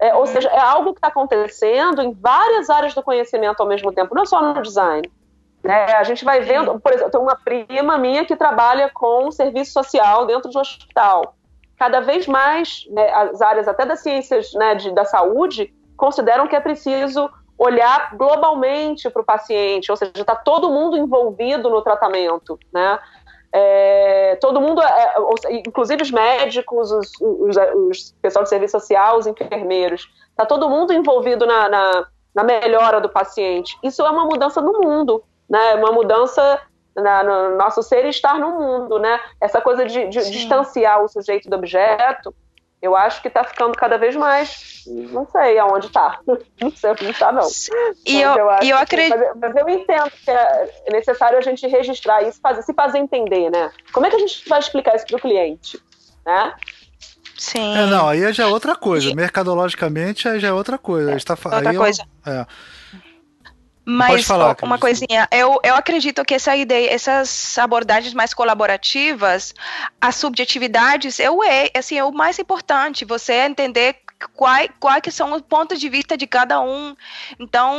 [0.00, 0.26] É, ou uhum.
[0.26, 4.24] seja, é algo que está acontecendo em várias áreas do conhecimento ao mesmo tempo, não
[4.24, 5.10] só no design.
[5.64, 5.86] Né?
[5.86, 10.24] A gente vai vendo, por exemplo, tem uma prima minha que trabalha com serviço social
[10.24, 11.34] dentro de um hospital.
[11.76, 16.54] Cada vez mais né, as áreas até das ciências né, de, da saúde consideram que
[16.54, 17.28] é preciso
[17.58, 22.98] olhar globalmente para o paciente, ou seja, está todo mundo envolvido no tratamento, né?
[23.50, 25.14] É, todo mundo, é,
[25.66, 27.56] inclusive os médicos, os, os,
[27.88, 33.00] os, pessoal de serviço social, os enfermeiros, está todo mundo envolvido na, na, na, melhora
[33.00, 33.76] do paciente.
[33.82, 35.74] Isso é uma mudança no mundo, né?
[35.76, 36.60] Uma mudança
[36.94, 39.18] na, no nosso ser e estar no mundo, né?
[39.40, 42.34] Essa coisa de, de distanciar o sujeito do objeto
[42.80, 44.84] eu acho que está ficando cada vez mais.
[44.86, 46.20] Não sei aonde está.
[46.60, 47.46] Não sei onde está, não.
[48.06, 49.16] E eu, eu, eu acredito.
[49.18, 53.50] Mas, mas, eu entendo que é necessário a gente registrar isso, fazer, se fazer entender,
[53.50, 53.70] né?
[53.92, 55.80] Como é que a gente vai explicar isso para o cliente?
[56.24, 56.54] Né?
[57.36, 57.76] Sim.
[57.76, 59.08] É, não, aí já é outra coisa.
[59.08, 59.14] E...
[59.14, 61.12] Mercadologicamente aí já é outra coisa.
[61.12, 62.02] É, tá, outra coisa.
[62.26, 62.46] Eu, é.
[63.90, 69.54] Mas falar, uma coisinha, eu, eu acredito que essa ideia, essas abordagens mais colaborativas,
[69.98, 73.06] as subjetividades, eu é assim, é o mais importante.
[73.06, 73.96] Você entender
[74.34, 76.94] quais, quais que são os pontos de vista de cada um.
[77.38, 77.74] Então,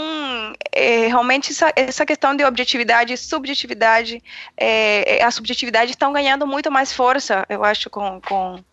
[0.72, 4.24] é, realmente essa, essa, questão de objetividade e subjetividade,
[4.58, 8.64] é, a subjetividade estão ganhando muito mais força, eu acho, com, com,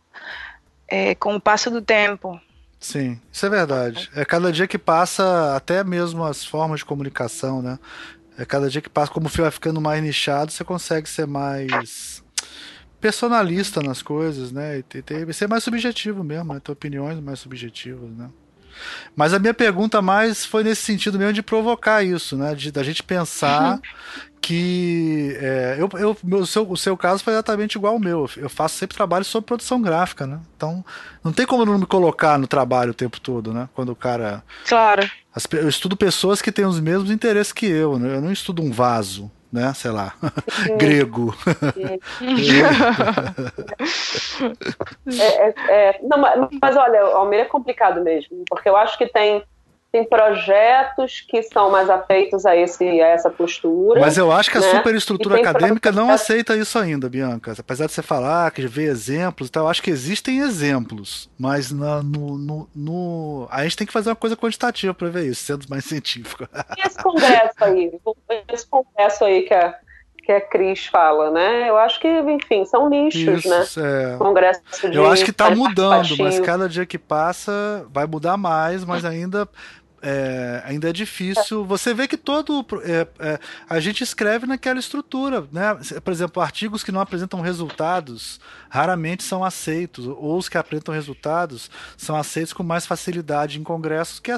[0.88, 2.40] é, com o passo do tempo.
[2.86, 4.08] Sim, isso é verdade.
[4.14, 7.80] É cada dia que passa, até mesmo as formas de comunicação, né?
[8.38, 11.26] É cada dia que passa, como o filme vai ficando mais nichado, você consegue ser
[11.26, 12.22] mais
[13.00, 14.78] personalista nas coisas, né?
[14.78, 16.60] E ter, ser mais subjetivo mesmo, né?
[16.60, 18.30] Ter opiniões mais subjetivas, né?
[19.16, 22.54] Mas a minha pergunta mais foi nesse sentido mesmo de provocar isso, né?
[22.54, 23.80] De, da gente pensar uhum.
[24.46, 25.36] Que.
[25.40, 28.30] É, eu, eu, o, seu, o seu caso foi exatamente igual ao meu.
[28.36, 30.38] Eu faço sempre trabalho sobre produção gráfica, né?
[30.56, 30.84] Então,
[31.24, 33.68] não tem como não me colocar no trabalho o tempo todo, né?
[33.74, 34.44] Quando o cara.
[34.68, 35.10] Claro.
[35.34, 38.14] As, eu estudo pessoas que têm os mesmos interesses que eu, né?
[38.14, 39.72] Eu não estudo um vaso né?
[39.74, 40.12] Sei lá,
[40.76, 41.34] grego.
[45.18, 49.06] é, é, é, não, mas, mas olha, Almeida é complicado mesmo, porque eu acho que
[49.06, 49.42] tem
[49.96, 53.98] tem projetos que são mais afeitos a, esse, a essa postura.
[53.98, 54.70] Mas eu acho que a né?
[54.70, 57.54] superestrutura acadêmica não aceita isso ainda, Bianca.
[57.58, 61.72] Apesar de você falar, que vê exemplos e tal, eu acho que existem exemplos, mas
[61.72, 65.44] na, no, no, no, a gente tem que fazer uma coisa quantitativa para ver isso,
[65.44, 66.46] sendo mais científico.
[66.76, 67.92] E esse congresso aí?
[68.52, 69.74] Esse congresso aí que a,
[70.26, 71.70] que a Cris fala, né?
[71.70, 74.12] Eu acho que, enfim, são nichos, Isso, né?
[74.12, 74.16] É.
[74.18, 78.84] Congresso de Eu acho que está mudando, mas cada dia que passa vai mudar mais,
[78.84, 79.48] mas ainda
[80.02, 81.64] é, ainda é difícil.
[81.64, 82.64] Você vê que todo.
[82.84, 83.38] É, é,
[83.68, 85.46] a gente escreve naquela estrutura.
[85.52, 85.76] Né?
[86.04, 91.70] Por exemplo, artigos que não apresentam resultados raramente são aceitos, ou os que apresentam resultados
[91.96, 94.32] são aceitos com mais facilidade em congressos que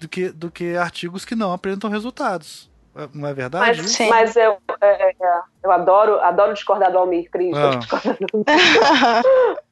[0.00, 2.70] do, que, do que artigos que não apresentam resultados.
[2.96, 3.82] É, não é verdade?
[3.82, 5.14] Mas, mas eu, é, é,
[5.62, 7.54] eu adoro, adoro discordar do Almir Cris.
[7.54, 7.70] Ah.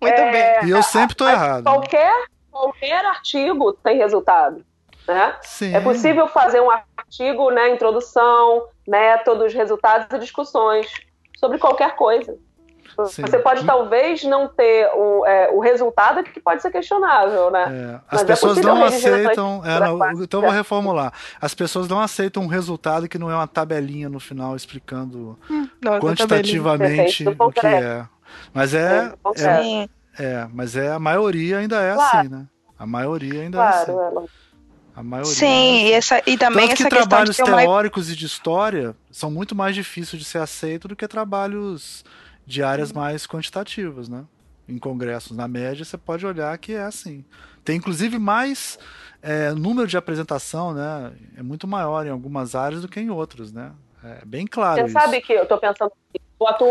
[0.00, 0.64] Muito bem.
[0.64, 1.64] E eu sempre estou errado.
[1.64, 2.12] Qualquer,
[2.58, 4.64] qualquer artigo tem resultado.
[5.06, 5.34] Né?
[5.72, 10.86] É possível fazer um artigo, né, introdução, métodos, resultados e discussões
[11.38, 12.36] sobre qualquer coisa.
[13.06, 13.22] Sim.
[13.22, 17.62] Você pode talvez não ter o, é, o resultado que pode ser questionável, né?
[17.62, 17.94] É.
[17.94, 19.62] As Mas é pessoas é não aceitam.
[19.64, 21.12] É, não, então vou reformular.
[21.40, 25.68] As pessoas não aceitam um resultado que não é uma tabelinha no final explicando hum,
[25.80, 28.04] não, quantitativamente o que é.
[28.52, 29.12] Mas é,
[30.18, 32.18] é, é, mas é a maioria ainda é claro.
[32.18, 32.46] assim, né?
[32.78, 34.24] A maioria ainda claro, é assim.
[34.24, 34.48] É.
[34.94, 35.32] A maioria.
[35.32, 38.12] Sim, e, essa, e também Tanto essa que trabalhos teóricos uma...
[38.14, 42.04] e de história são muito mais difíceis de ser aceitos do que trabalhos
[42.44, 44.24] de áreas mais quantitativas, né?
[44.68, 47.24] Em congressos, na média, você pode olhar que é assim.
[47.64, 48.78] Tem inclusive mais
[49.22, 51.12] é, número de apresentação, né?
[51.36, 53.72] É muito maior em algumas áreas do que em outras, né?
[54.02, 54.80] É bem claro.
[54.80, 54.92] Você isso.
[54.92, 55.92] sabe que eu estou pensando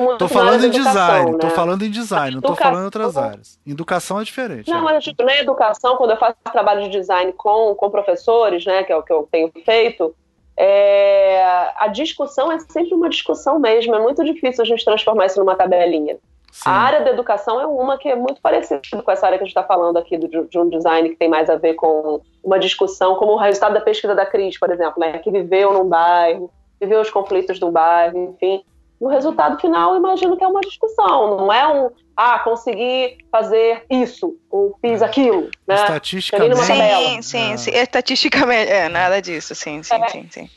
[0.01, 1.37] muito tô falando em design, né?
[1.39, 3.59] tô falando em design, não tô falando em outras áreas.
[3.67, 4.69] Educação é diferente.
[4.69, 4.93] Não, é.
[4.93, 8.91] mas tipo, na educação, quando eu faço trabalho de design com, com professores, né, que
[8.91, 10.15] é o que eu tenho feito,
[10.55, 11.43] é,
[11.77, 13.93] a discussão é sempre uma discussão mesmo.
[13.93, 16.17] É muito difícil a gente transformar isso numa tabelinha.
[16.51, 16.69] Sim.
[16.69, 19.47] A área da educação é uma que é muito parecida com essa área que a
[19.47, 22.57] gente está falando aqui do, de um design que tem mais a ver com uma
[22.57, 26.49] discussão, como o resultado da pesquisa da Cris, por exemplo, né, que viveu num bairro,
[26.81, 28.63] viveu os conflitos do bairro, enfim.
[28.99, 33.85] No resultado final, eu imagino que é uma discussão, não é um, ah, consegui fazer
[33.89, 35.75] isso, ou fiz aquilo, né?
[35.75, 36.63] Estatisticamente.
[36.63, 37.57] Sim, sim, ah.
[37.57, 40.07] sim, estatisticamente, é, nada disso, sim, sim, é.
[40.09, 40.49] sim, sim.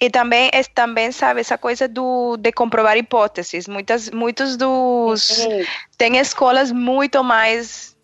[0.00, 3.66] E também, é, também sabe, essa coisa do, de comprovar hipóteses.
[3.66, 5.22] Muitas, muitos dos.
[5.22, 5.66] Sim.
[5.96, 7.97] Tem escolas muito mais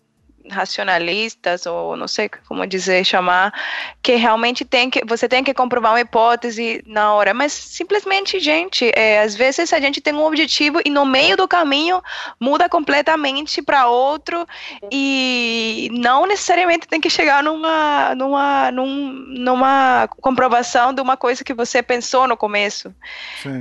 [0.49, 3.53] racionalistas ou não sei como dizer chamar
[4.01, 7.33] que realmente tem que você tem que comprovar uma hipótese na hora.
[7.33, 11.47] Mas simplesmente gente é, às vezes a gente tem um objetivo e no meio do
[11.47, 12.01] caminho
[12.39, 14.45] muda completamente para outro
[14.91, 21.53] e não necessariamente tem que chegar numa numa num, numa comprovação de uma coisa que
[21.53, 22.93] você pensou no começo.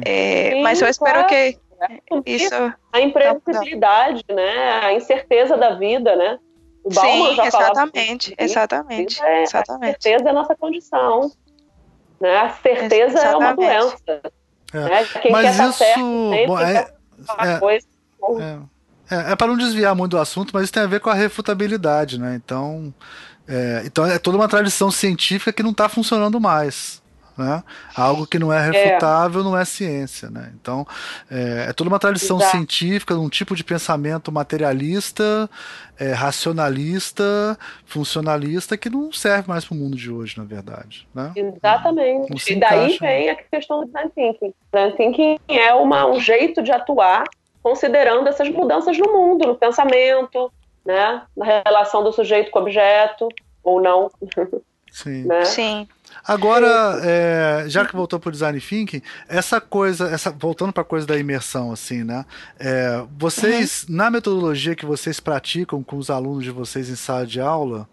[0.05, 1.59] É, Sim, mas eu espero que
[2.27, 6.39] isso a imprevisibilidade, né, a incerteza da vida, né?
[6.85, 9.97] O Bauman Sim, já exatamente, exatamente, é, exatamente.
[9.97, 11.33] A certeza é a nossa condição.
[12.21, 12.37] Né?
[12.37, 13.33] A certeza exatamente.
[13.33, 14.23] é uma doença.
[14.73, 14.79] É.
[14.79, 15.05] Né?
[15.23, 15.79] Quem Mas quer isso...
[15.79, 16.01] Certo,
[16.47, 16.93] bom, é,
[17.39, 17.87] é, coisa,
[18.39, 18.59] é,
[19.15, 21.15] é, é para não desviar muito do assunto, mas isso tem a ver com a
[21.15, 22.35] refutabilidade, né?
[22.35, 22.93] Então,
[23.49, 27.03] é, então é toda uma tradição científica que não está funcionando mais.
[27.37, 27.63] Né?
[27.97, 28.71] Algo que não é, é.
[28.71, 29.45] refutável é.
[29.45, 30.31] não é ciência.
[30.31, 30.53] Né?
[30.61, 30.87] Então,
[31.31, 32.53] é, é toda uma tradição Exato.
[32.53, 35.51] científica, um tipo de pensamento materialista,
[35.99, 41.09] é, racionalista, funcionalista, que não serve mais para o mundo de hoje, na verdade.
[41.15, 41.33] Né?
[41.35, 42.53] Exatamente.
[42.53, 44.55] E daí vem a questão do design thinking.
[44.73, 47.25] Design thinking é uma, um jeito de atuar
[47.63, 50.53] considerando essas mudanças no mundo, no pensamento,
[50.85, 51.23] né?
[51.35, 53.29] na relação do sujeito com o objeto,
[53.63, 54.11] ou não.
[54.95, 55.25] Sim.
[55.25, 55.45] Né?
[55.45, 55.89] Sim.
[56.25, 60.87] Agora, é, já que voltou para o design thinking, essa coisa, essa, voltando para a
[60.87, 62.25] coisa da imersão, assim, né?
[62.61, 63.97] É, vocês, uhum.
[63.97, 67.89] na metodologia que vocês praticam com os alunos de vocês em sala de aula,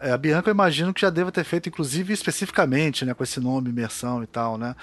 [0.00, 3.70] a Bianca eu imagino que já deva ter feito, inclusive especificamente, né, com esse nome,
[3.70, 4.74] imersão e tal, né?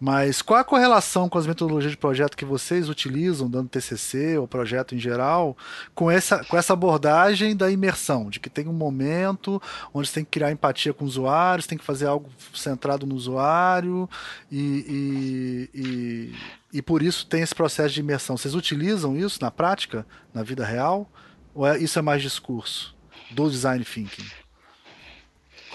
[0.00, 4.46] Mas qual a correlação com as metodologias de projeto que vocês utilizam, dando TCC ou
[4.46, 5.56] projeto em geral,
[5.94, 9.60] com essa, com essa abordagem da imersão, de que tem um momento
[9.92, 13.14] onde você tem que criar empatia com os usuários, tem que fazer algo centrado no
[13.14, 14.08] usuário
[14.50, 16.34] e, e, e,
[16.78, 18.36] e por isso tem esse processo de imersão.
[18.36, 21.10] Vocês utilizam isso na prática, na vida real?
[21.54, 22.94] Ou é, isso é mais discurso
[23.30, 24.45] do design thinking?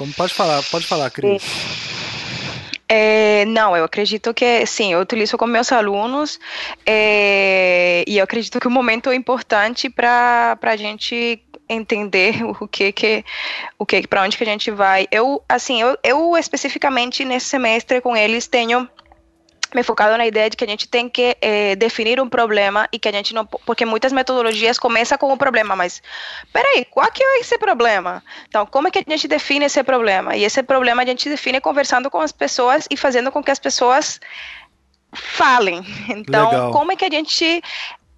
[0.01, 1.43] Como pode falar, pode falar, Cris.
[2.89, 6.39] É, não, eu acredito que sim, eu utilizo com meus alunos
[6.83, 11.39] é, e eu acredito que o momento é importante para a gente
[11.69, 13.23] entender o que que
[13.77, 15.07] o que para onde que a gente vai.
[15.11, 18.89] Eu assim, eu, eu especificamente nesse semestre com eles tenho
[19.73, 22.99] me focado na ideia de que a gente tem que é, definir um problema e
[22.99, 23.45] que a gente não.
[23.45, 26.01] Porque muitas metodologias começam com o um problema, mas
[26.51, 28.23] peraí, qual que é esse problema?
[28.47, 30.35] Então, como é que a gente define esse problema?
[30.35, 33.59] E esse problema a gente define conversando com as pessoas e fazendo com que as
[33.59, 34.19] pessoas
[35.13, 35.83] falem.
[36.09, 36.71] Então, Legal.
[36.71, 37.61] como é que a gente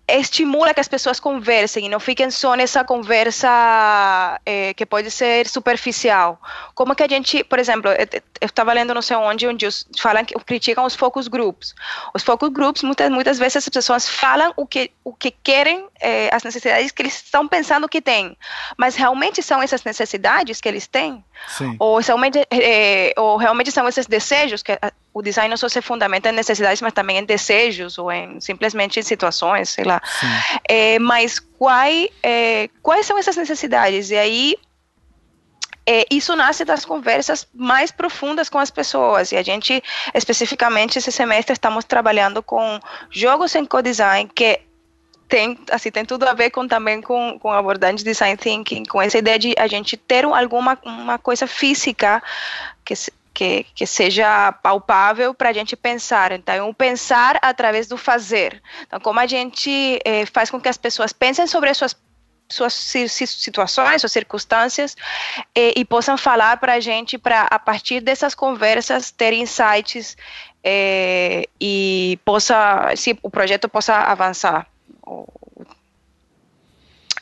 [0.08, 5.48] estimula que as pessoas conversem e não fiquem só nessa conversa é, que pode ser
[5.48, 6.40] superficial.
[6.76, 10.36] Como que a gente, por exemplo, eu estava lendo não sei onde, onde falam que
[10.40, 11.74] criticam os focus groups.
[12.14, 16.30] Os focus groups, muitas, muitas vezes as pessoas falam o que, o que querem, é,
[16.34, 18.38] as necessidades que eles estão pensando que têm,
[18.78, 21.24] mas realmente são essas necessidades que eles têm?
[21.48, 21.76] Sim.
[21.80, 24.78] Ou, realmente, é, ou realmente são esses desejos que
[25.14, 29.00] o design não só se fundamenta em necessidades, mas também em desejos ou em simplesmente
[29.00, 30.02] em situações, sei lá.
[30.68, 34.10] É, mas quais, é, quais são essas necessidades?
[34.10, 34.56] E aí
[35.86, 39.32] é, isso nasce das conversas mais profundas com as pessoas.
[39.32, 39.84] E a gente,
[40.14, 42.80] especificamente, esse semestre, estamos trabalhando com
[43.12, 44.62] jogos em co-design que
[45.28, 49.02] tem, assim, tem tudo a ver com, também com, com abordagem de design thinking, com
[49.02, 52.22] essa ideia de a gente ter alguma uma coisa física
[52.86, 52.94] que,
[53.34, 56.32] que, que seja palpável para a gente pensar.
[56.32, 58.62] Então, um pensar através do fazer.
[58.86, 61.96] Então, como a gente eh, faz com que as pessoas pensem sobre as suas
[62.50, 64.96] suas situações ou circunstâncias
[65.56, 70.16] eh, e possam falar para a gente para a partir dessas conversas ter insights
[70.64, 74.68] eh, e possa se o projeto possa avançar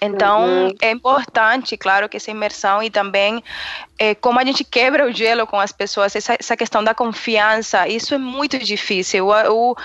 [0.02, 0.76] então, uhum.
[0.82, 3.44] é importante, claro, que essa imersão e também
[4.00, 7.88] é, como a gente quebra o gelo com as pessoas, essa, essa questão da confiança,
[7.88, 9.32] isso é muito difícil.
[9.32, 9.76] Eu,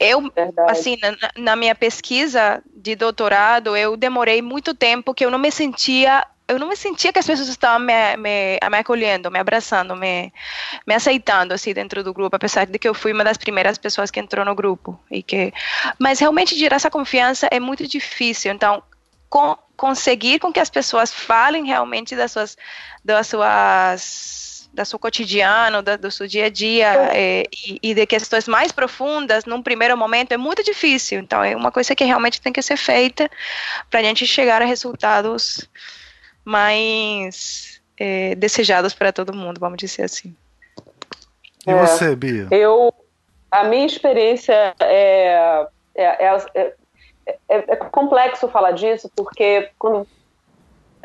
[0.00, 0.32] eu
[0.68, 5.50] assim, na, na minha pesquisa de doutorado, eu demorei muito tempo que eu não me
[5.50, 9.94] sentia eu não me sentia que as pessoas estavam me, me, me acolhendo, me abraçando,
[9.94, 10.32] me,
[10.86, 14.10] me aceitando assim dentro do grupo, apesar de que eu fui uma das primeiras pessoas
[14.10, 15.52] que entrou no grupo e que,
[15.98, 18.50] mas realmente gerar essa confiança é muito difícil.
[18.50, 18.82] Então,
[19.28, 22.56] com, conseguir com que as pessoas falem realmente das suas,
[23.04, 28.06] das suas da seu cotidiano, da, do seu dia a dia é, e, e, de
[28.06, 31.18] questões mais profundas, num primeiro momento, é muito difícil.
[31.18, 33.28] Então, é uma coisa que realmente tem que ser feita
[33.90, 35.68] para a gente chegar a resultados
[36.44, 40.34] mais é, desejados para todo mundo, vamos dizer assim.
[41.66, 42.46] E você, Bia?
[42.50, 42.94] Eu,
[43.50, 46.74] a minha experiência é, é, é,
[47.48, 50.06] é, complexo falar disso, porque quando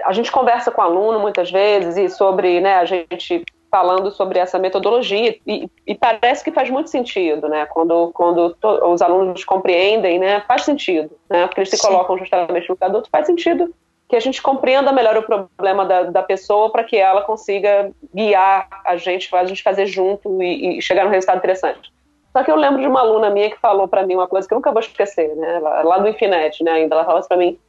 [0.04, 3.44] a gente conversa com aluno muitas vezes e sobre, né, a gente
[3.74, 7.66] falando sobre essa metodologia e, e, parece que faz muito sentido, né?
[7.66, 10.44] Quando, quando os alunos compreendem, né?
[10.48, 11.48] Faz sentido, né?
[11.48, 11.88] Porque eles se Sim.
[11.88, 13.74] colocam justamente no adulto, faz sentido
[14.08, 18.68] que a gente compreenda melhor o problema da, da pessoa para que ela consiga guiar
[18.86, 21.92] a gente, a gente fazer junto e, e chegar num resultado interessante.
[22.34, 24.54] Só que eu lembro de uma aluna minha que falou para mim uma coisa que
[24.54, 25.60] eu nunca vou esquecer, né?
[25.60, 26.72] Lá, lá do Infinet, né?
[26.72, 27.60] Ainda ela falou assim para mim: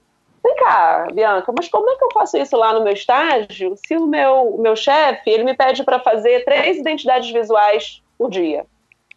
[0.42, 3.96] Vem cá, Bianca, mas como é que eu faço isso lá no meu estágio se
[3.96, 8.66] o meu, o meu chefe ele me pede para fazer três identidades visuais por dia?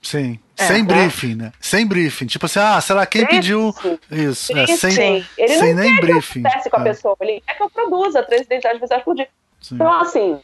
[0.02, 0.40] Sim.
[0.58, 0.94] É, sem né?
[0.94, 1.52] briefing, né?
[1.60, 2.26] Sem briefing.
[2.28, 3.74] Tipo assim, ah, sei lá, quem pediu
[4.10, 4.58] isso?
[4.58, 5.26] É, sem, Sim.
[5.38, 6.44] Ele sem não nem quer briefing.
[6.44, 6.84] Que com a é.
[6.84, 9.28] pessoa, ele quer que eu produza três identidades visuais por dia.
[9.60, 9.76] Sim.
[9.76, 10.40] Então, assim,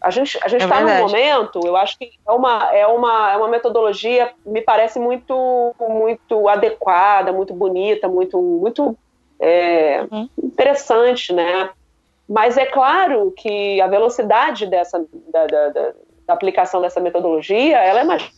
[0.00, 3.32] a gente a gente está é num momento, eu acho que é uma, é, uma,
[3.32, 8.96] é uma metodologia, me parece muito muito adequada, muito bonita, muito, muito
[9.40, 10.28] é, uhum.
[10.42, 11.70] interessante, né?
[12.28, 15.92] Mas é claro que a velocidade dessa, da, da, da,
[16.26, 18.30] da aplicação dessa metodologia, ela é mais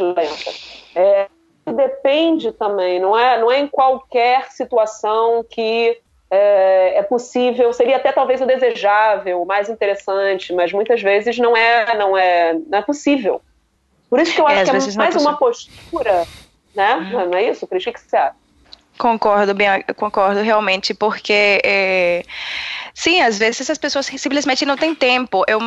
[0.00, 0.50] lenta.
[0.94, 1.28] É,
[1.72, 6.00] depende também, não é, não é em qualquer situação que
[6.30, 11.56] é, é, possível, seria até talvez o desejável, o mais interessante, mas muitas vezes não
[11.56, 13.40] é, não é, não é possível.
[14.10, 16.26] Por isso que eu é, acho é, que é mais uma postura,
[16.74, 16.94] né?
[16.94, 17.30] Uhum.
[17.30, 17.86] Não é isso, Cris?
[17.86, 18.34] O que você acha?
[18.98, 22.22] Concordo, bem, concordo realmente, porque é,
[22.94, 25.44] sim, às vezes as pessoas simplesmente não têm tempo.
[25.46, 25.60] Eu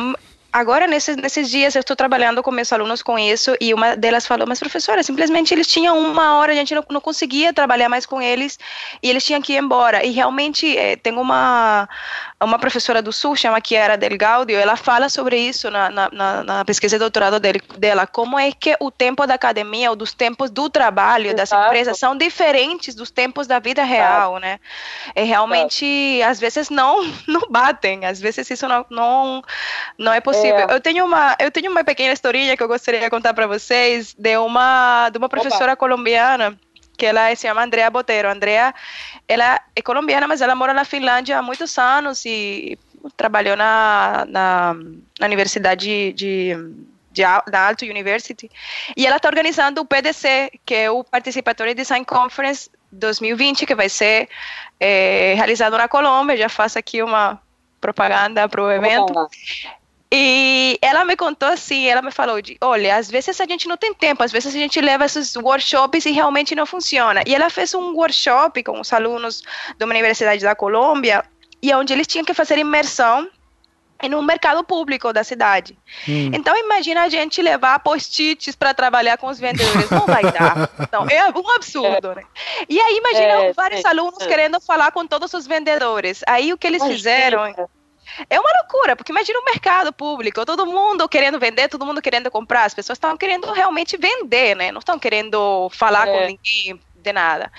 [0.52, 4.26] agora nesses, nesses dias eu estou trabalhando com meus alunos com isso e uma delas
[4.26, 8.06] falou, mas professora, simplesmente eles tinham uma hora, a gente não, não conseguia trabalhar mais
[8.06, 8.58] com eles
[9.02, 10.04] e eles tinham que ir embora.
[10.04, 11.88] E realmente é, tem uma
[12.42, 16.64] uma professora do Sul, chama Chiara Del Gaudio, ela fala sobre isso na, na, na
[16.64, 20.50] pesquisa de doutorado dele, dela, como é que o tempo da academia ou dos tempos
[20.50, 21.36] do trabalho Exato.
[21.36, 24.40] das empresas são diferentes dos tempos da vida real, Exato.
[24.40, 24.60] né?
[25.14, 26.30] É realmente, Exato.
[26.30, 29.42] às vezes não não batem, às vezes isso não não,
[29.98, 30.60] não é possível.
[30.60, 30.74] É.
[30.74, 34.14] Eu tenho uma eu tenho uma pequena historinha que eu gostaria de contar para vocês
[34.16, 35.76] de uma de uma professora Opa.
[35.76, 36.56] colombiana
[37.00, 38.28] que ela se chama Andrea Botero.
[38.28, 38.74] Andrea,
[39.30, 42.76] ela é colombiana, mas ela mora na Finlândia há muitos anos e
[43.16, 44.74] trabalhou na, na,
[45.20, 46.56] na Universidade de, de,
[47.12, 48.50] de, da Alto University.
[48.96, 53.88] E ela está organizando o PDC, que é o Participatory Design Conference 2020, que vai
[53.88, 54.28] ser
[54.80, 56.36] é, realizado na Colômbia.
[56.36, 57.40] Já faço aqui uma
[57.80, 59.14] propaganda para o evento.
[60.12, 63.76] E ela me contou assim, ela me falou de, olha, às vezes a gente não
[63.76, 67.22] tem tempo, às vezes a gente leva esses workshops e realmente não funciona.
[67.24, 69.42] E ela fez um workshop com os alunos
[69.78, 71.24] de uma universidade da Colômbia,
[71.62, 73.28] e onde eles tinham que fazer imersão
[74.02, 75.78] em um mercado público da cidade.
[76.08, 76.30] Hum.
[76.32, 80.70] Então imagina a gente levar post-its para trabalhar com os vendedores, não vai dar.
[80.80, 82.22] Então, é um absurdo, né?
[82.68, 84.26] E aí imagina é, vários é, alunos é.
[84.26, 86.22] querendo falar com todos os vendedores.
[86.26, 87.54] Aí o que eles fizeram
[88.28, 92.30] é uma loucura, porque imagina o mercado público, todo mundo querendo vender, todo mundo querendo
[92.30, 94.70] comprar, as pessoas estão querendo realmente vender, né?
[94.72, 96.12] Não estão querendo falar é.
[96.12, 97.50] com ninguém de nada.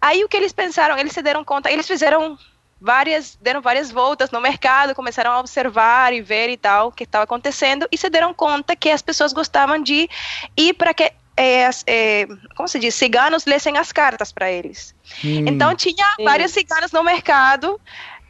[0.00, 2.38] Aí o que eles pensaram, eles se deram conta, eles fizeram
[2.80, 7.04] várias, deram várias voltas no mercado, começaram a observar e ver e tal o que
[7.04, 10.08] estava acontecendo e se deram conta que as pessoas gostavam de
[10.56, 12.26] ir para que é, é,
[12.56, 14.92] como se diz, ciganos lessem as cartas para eles.
[15.24, 15.44] Hum.
[15.46, 16.24] Então tinha Sim.
[16.24, 17.80] vários ciganos no mercado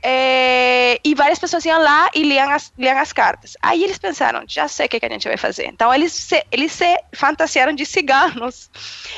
[0.03, 3.57] é, e várias pessoas iam lá e liam as, liam as cartas.
[3.63, 5.67] Aí eles pensaram, já sei o que, que a gente vai fazer.
[5.67, 8.71] Então eles se, eles se fantasiaram de ciganos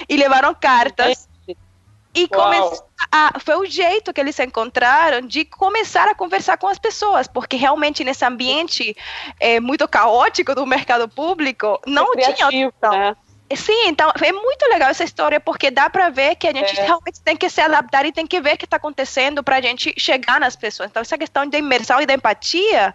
[0.08, 1.28] e levaram cartas.
[2.12, 2.28] E
[3.12, 7.56] a, foi o jeito que eles encontraram de começar a conversar com as pessoas, porque
[7.56, 8.96] realmente nesse ambiente
[9.38, 12.90] é, muito caótico do mercado público não é tinha opção.
[12.90, 13.16] Né?
[13.56, 16.84] Sim, então é muito legal essa história porque dá para ver que a gente é.
[16.84, 19.60] realmente tem que se adaptar e tem que ver o que está acontecendo para a
[19.60, 20.88] gente chegar nas pessoas.
[20.88, 22.94] Então essa questão de imersão e da empatia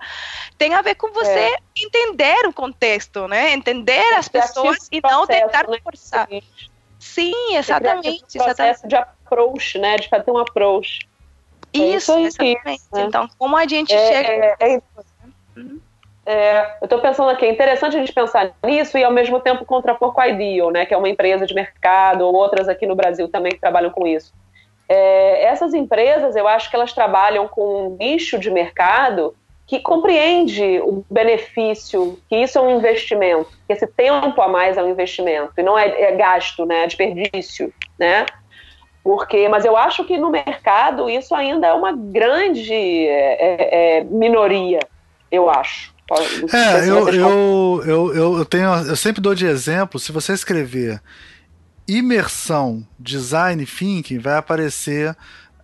[0.58, 1.58] tem a ver com você é.
[1.78, 3.52] entender o contexto, né?
[3.54, 5.78] Entender as pessoas e não tentar né?
[5.84, 6.28] forçar.
[6.98, 8.24] Sim, exatamente.
[8.26, 8.88] Esse processo exatamente.
[8.88, 9.98] de approach, né?
[9.98, 11.00] De fazer um approach.
[11.74, 12.84] Isso, é isso exatamente.
[12.94, 13.04] Né?
[13.04, 14.30] Então, como a gente é, chega.
[14.32, 14.82] É, é,
[15.58, 15.82] uhum.
[16.26, 19.64] É, eu estou pensando aqui, é interessante a gente pensar nisso e ao mesmo tempo
[19.64, 22.96] contrapor com a Ideal, né, que é uma empresa de mercado, ou outras aqui no
[22.96, 24.34] Brasil também que trabalham com isso.
[24.90, 29.36] É, essas empresas, eu acho que elas trabalham com um nicho de mercado
[29.68, 34.84] que compreende o benefício, que isso é um investimento, que esse tempo a mais é
[34.84, 38.26] um investimento, e não é, é gasto, né, é desperdício, né?
[39.04, 44.04] Porque, mas eu acho que no mercado isso ainda é uma grande é, é, é
[44.04, 44.80] minoria,
[45.32, 45.95] eu acho.
[46.54, 51.02] É, eu, eu, eu, eu, tenho, eu sempre dou de exemplo, se você escrever
[51.88, 55.16] imersão, design thinking, vai aparecer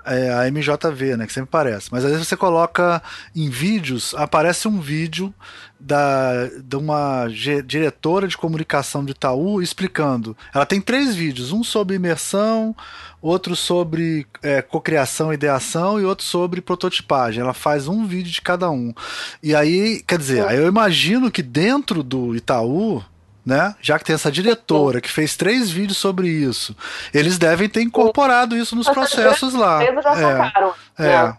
[0.06, 1.90] é, a MJV, né, que sempre aparece.
[1.92, 3.02] Mas às vezes você coloca
[3.36, 5.34] em vídeos, aparece um vídeo
[5.80, 7.28] da, de uma
[7.66, 10.38] diretora de comunicação de Itaú explicando.
[10.54, 12.76] Ela tem três vídeos, um sobre imersão,
[13.22, 17.42] outro sobre é, cocriação e ideação e outro sobre prototipagem.
[17.42, 18.94] Ela faz um vídeo de cada um.
[19.42, 23.04] E aí, quer dizer, aí eu imagino que dentro do Itaú
[23.46, 23.76] né?
[23.82, 26.76] Já que tem essa diretora que fez três vídeos sobre isso,
[27.14, 29.84] eles devem ter incorporado isso nos processos lá.
[30.98, 31.36] é, é.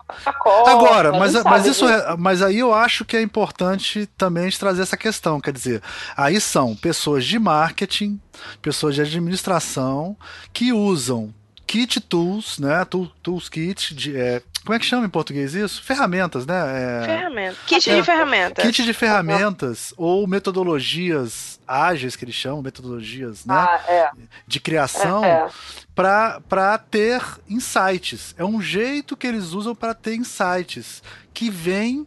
[0.66, 4.96] Agora, mas, mas isso, é, mas aí eu acho que é importante também trazer essa
[4.96, 5.80] questão, quer dizer,
[6.16, 8.20] aí são pessoas de marketing,
[8.61, 10.16] pessoas de administração
[10.53, 11.32] que usam
[11.72, 12.84] kit tools, né?
[13.22, 15.82] Tools kit de, é, como é que chama em português isso?
[15.82, 16.54] Ferramentas, né?
[16.54, 17.06] É...
[17.06, 17.58] Ferramentas.
[17.66, 18.66] Kit é, de ferramentas.
[18.66, 23.54] Kit de ferramentas ou metodologias ágeis que eles chamam, metodologias né?
[23.54, 24.10] Ah, é.
[24.46, 25.48] de criação é, é.
[25.94, 28.34] para ter insights.
[28.36, 31.02] É um jeito que eles usam para ter insights
[31.32, 32.06] que vem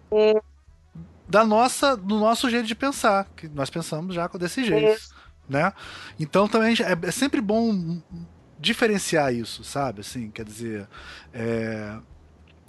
[1.27, 5.01] da nossa, do nosso jeito de pensar, que nós pensamos já desse jeito.
[5.49, 5.73] Né?
[6.19, 7.99] Então também é, é sempre bom
[8.59, 10.01] diferenciar isso, sabe?
[10.01, 10.87] Assim, quer dizer,
[11.33, 11.95] é,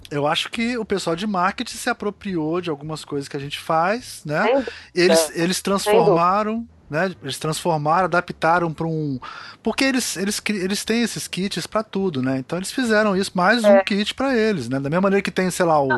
[0.09, 3.59] eu acho que o pessoal de marketing se apropriou de algumas coisas que a gente
[3.59, 4.65] faz, né?
[4.93, 5.41] Eles, é.
[5.41, 7.13] eles transformaram, né?
[7.21, 9.19] Eles transformaram, adaptaram para um,
[9.61, 12.37] porque eles, eles, eles têm esses kits para tudo, né?
[12.37, 13.69] Então eles fizeram isso mais é.
[13.69, 14.79] um kit para eles, né?
[14.79, 15.89] Da mesma maneira que tem, sei lá, o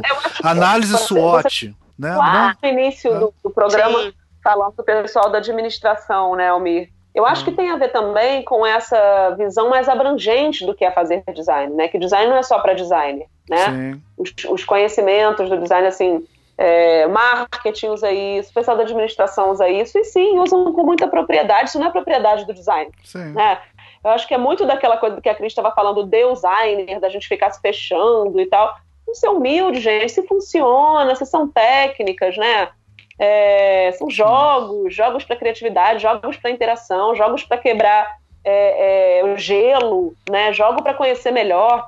[0.44, 1.76] análise SWOT, você...
[1.98, 2.16] né?
[2.16, 3.20] Lá no início é.
[3.20, 4.14] do, do, programa Sim.
[4.44, 6.90] falando do pessoal da administração, né, Almir?
[7.14, 7.56] Eu acho que hum.
[7.56, 11.88] tem a ver também com essa visão mais abrangente do que é fazer design, né?
[11.88, 14.00] Que design não é só para designer, né?
[14.18, 16.24] Os, os, conhecimentos do design, assim,
[16.58, 21.70] é, marketing usa isso, pessoal da administração usa isso, e sim, usam com muita propriedade,
[21.70, 23.34] isso não é propriedade do design, sim.
[23.34, 23.60] né?
[24.04, 27.10] Eu acho que é muito daquela coisa que a Cris estava falando, do designer, da
[27.10, 28.74] gente ficar se fechando e tal.
[29.10, 32.70] Isso é humilde, gente, se funciona, se são técnicas, né?
[33.20, 39.38] É, são jogos, jogos para criatividade, jogos para interação, jogos para quebrar é, é, o
[39.38, 40.54] gelo, né?
[40.54, 41.86] Jogo para conhecer melhor.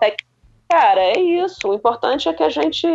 [0.70, 1.70] Cara, é isso.
[1.70, 2.88] O importante é que a gente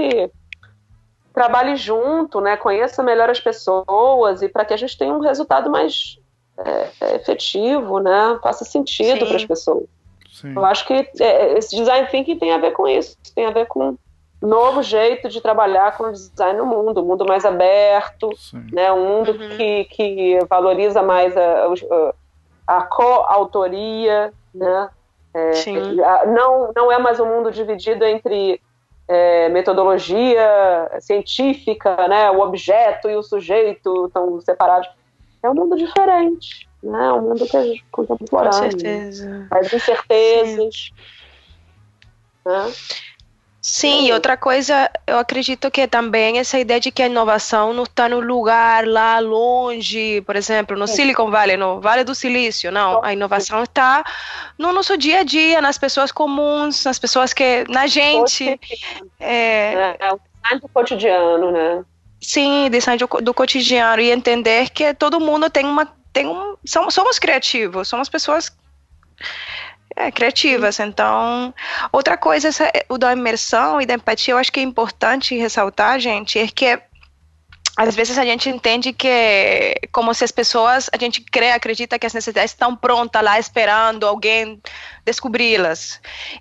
[1.32, 2.56] trabalhe junto, né?
[2.56, 6.18] Conheça melhor as pessoas e para que a gente tenha um resultado mais
[6.58, 8.38] é, é, efetivo, né?
[8.42, 9.84] Faça sentido para as pessoas.
[10.32, 10.54] Sim.
[10.54, 13.66] Eu acho que é, esse design thinking tem a ver com isso, tem a ver
[13.66, 13.96] com
[14.40, 18.30] novo jeito de trabalhar com design no mundo, um mundo mais aberto,
[18.72, 19.56] né, um mundo uhum.
[19.56, 21.66] que, que valoriza mais a,
[22.66, 24.90] a, a coautoria, né,
[25.34, 28.60] é, não, não é mais um mundo dividido entre
[29.08, 34.88] é, metodologia científica, né, o objeto e o sujeito estão separados.
[35.42, 38.52] É um mundo diferente, né, um mundo que é contemporâneo.
[38.52, 39.46] Com certeza.
[39.50, 40.90] Mais incertezas.
[42.44, 42.72] Né?
[43.68, 47.82] Sim, e outra coisa, eu acredito que também essa ideia de que a inovação não
[47.82, 53.04] está no lugar lá longe, por exemplo, no Silicon Valley, no Vale do Silício, não.
[53.04, 54.04] A inovação está
[54.56, 57.64] no nosso dia a dia, nas pessoas comuns, nas pessoas que.
[57.68, 58.56] na gente.
[59.18, 61.84] É, é o design do cotidiano, né?
[62.20, 64.00] Sim, design do, do cotidiano.
[64.00, 65.92] E entender que todo mundo tem uma.
[66.12, 68.56] Tem um, somos, somos criativos, somos pessoas
[69.96, 70.78] é, criativas.
[70.78, 71.52] Então,
[71.90, 75.98] outra coisa, essa, o da imersão e da empatia, eu acho que é importante ressaltar,
[75.98, 76.78] gente, é que
[77.76, 82.06] às vezes a gente entende que como se as pessoas, a gente crê, acredita que
[82.06, 84.60] as necessidades estão prontas lá esperando alguém
[85.04, 86.00] descobri-las.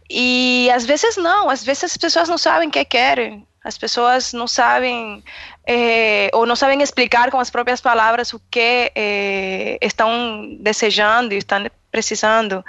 [0.09, 3.45] E às vezes não, às vezes as pessoas não sabem o que querem.
[3.65, 5.23] As pessoas não sabem
[5.67, 11.37] é, ou não sabem explicar com as próprias palavras o que é, estão desejando e
[11.37, 11.65] estão
[11.95, 12.63] precisando.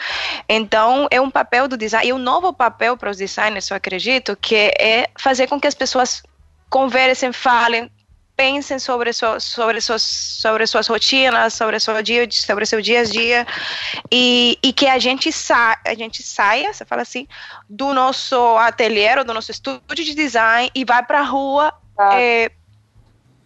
[0.49, 4.37] Então, é um papel do design, e um novo papel para os designers, eu acredito,
[4.37, 6.22] que é fazer com que as pessoas
[6.70, 7.91] conversem, falem,
[8.37, 13.05] pensem sobre, so, sobre, suas, sobre suas rotinas, sobre seu dia, sobre seu dia a
[13.05, 13.47] dia,
[14.12, 17.27] e, e que a gente, sa a gente saia, você fala assim,
[17.68, 22.20] do nosso ateliê, do nosso estúdio de design e vai para a rua ah.
[22.20, 22.51] é,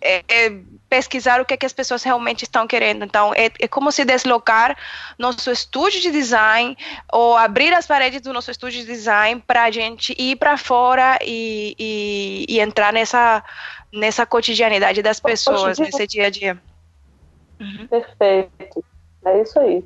[0.03, 0.53] é, é,
[0.91, 3.05] pesquisar o que, é que as pessoas realmente estão querendo.
[3.05, 4.77] Então, é, é como se deslocar
[5.17, 6.77] nosso estúdio de design
[7.13, 11.17] ou abrir as paredes do nosso estúdio de design para a gente ir para fora
[11.23, 13.43] e, e, e, entrar nessa,
[13.93, 16.61] nessa cotidianidade das pessoas, nesse dia a dia.
[17.61, 17.87] Uhum.
[17.87, 18.85] Perfeito.
[19.25, 19.85] É isso aí.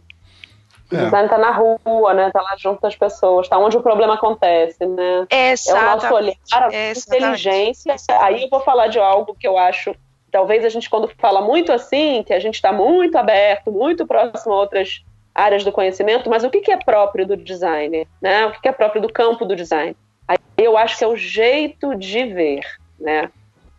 [0.90, 1.04] O é.
[1.04, 2.30] design está na rua, né?
[2.30, 5.26] Tá lá junto das pessoas, tá onde o problema acontece, né?
[5.30, 5.68] Exatamente.
[5.68, 7.94] É o nosso olhar, a inteligência.
[8.20, 9.94] Aí eu vou falar de algo que eu acho
[10.34, 14.52] talvez a gente, quando fala muito assim, que a gente está muito aberto, muito próximo
[14.52, 18.04] a outras áreas do conhecimento, mas o que, que é próprio do design?
[18.20, 18.46] Né?
[18.46, 19.96] O que, que é próprio do campo do design?
[20.26, 22.62] Aí eu acho que é o jeito de ver,
[22.98, 23.30] né?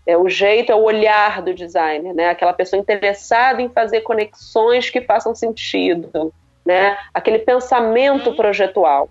[0.08, 2.30] É o jeito, é o olhar do designer, né?
[2.30, 6.32] Aquela pessoa interessada em fazer conexões que façam sentido,
[6.66, 6.98] né?
[7.14, 8.36] Aquele pensamento uhum.
[8.38, 9.10] projetual,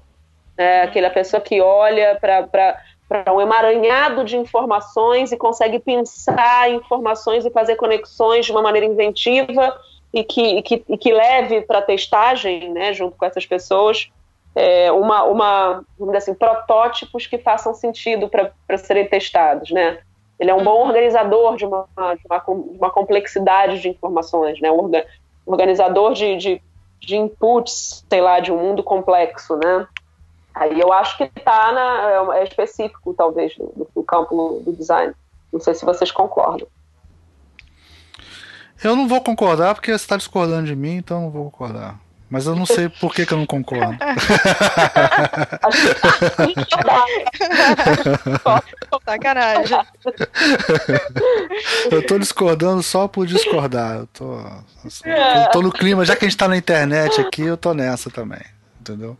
[0.56, 0.80] né?
[0.82, 7.50] Aquela pessoa que olha para para um emaranhado de informações e consegue pensar informações e
[7.50, 9.78] fazer conexões de uma maneira inventiva
[10.12, 14.10] e que, e que, e que leve para testagem, né, junto com essas pessoas,
[14.54, 15.84] é, uma, uma,
[16.16, 19.98] assim, protótipos que façam sentido para serem testados, né?
[20.38, 24.68] Ele é um bom organizador de uma, de uma, uma complexidade de informações, né?
[25.44, 26.62] Organizador de, de,
[27.00, 29.86] de inputs, sei lá, de um mundo complexo, né?
[30.54, 35.12] Aí eu acho que está é, é específico, talvez, do, do campo do design.
[35.52, 36.66] Não sei se vocês concordam.
[38.82, 41.98] Eu não vou concordar porque você está discordando de mim, então não vou concordar.
[42.28, 43.96] Mas eu não sei por que, que eu não concordo.
[49.04, 49.78] Sacanagem.
[51.90, 53.98] Eu tô discordando só por discordar.
[53.98, 54.40] Eu tô,
[54.84, 57.72] assim, eu tô no clima, já que a gente tá na internet aqui, eu tô
[57.72, 58.42] nessa também.
[58.80, 59.16] Entendeu?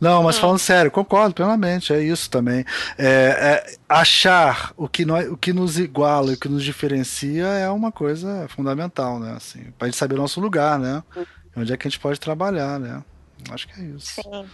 [0.00, 0.40] Não, mas hum.
[0.40, 2.64] falando sério, concordo plenamente, é isso também.
[2.96, 7.68] É, é, achar o que, nós, o que nos iguala, o que nos diferencia é
[7.68, 9.34] uma coisa fundamental, né?
[9.36, 11.02] Assim, pra gente saber o nosso lugar, né?
[11.56, 13.02] Onde é que a gente pode trabalhar, né?
[13.50, 14.20] Acho que é isso.
[14.22, 14.46] Sim.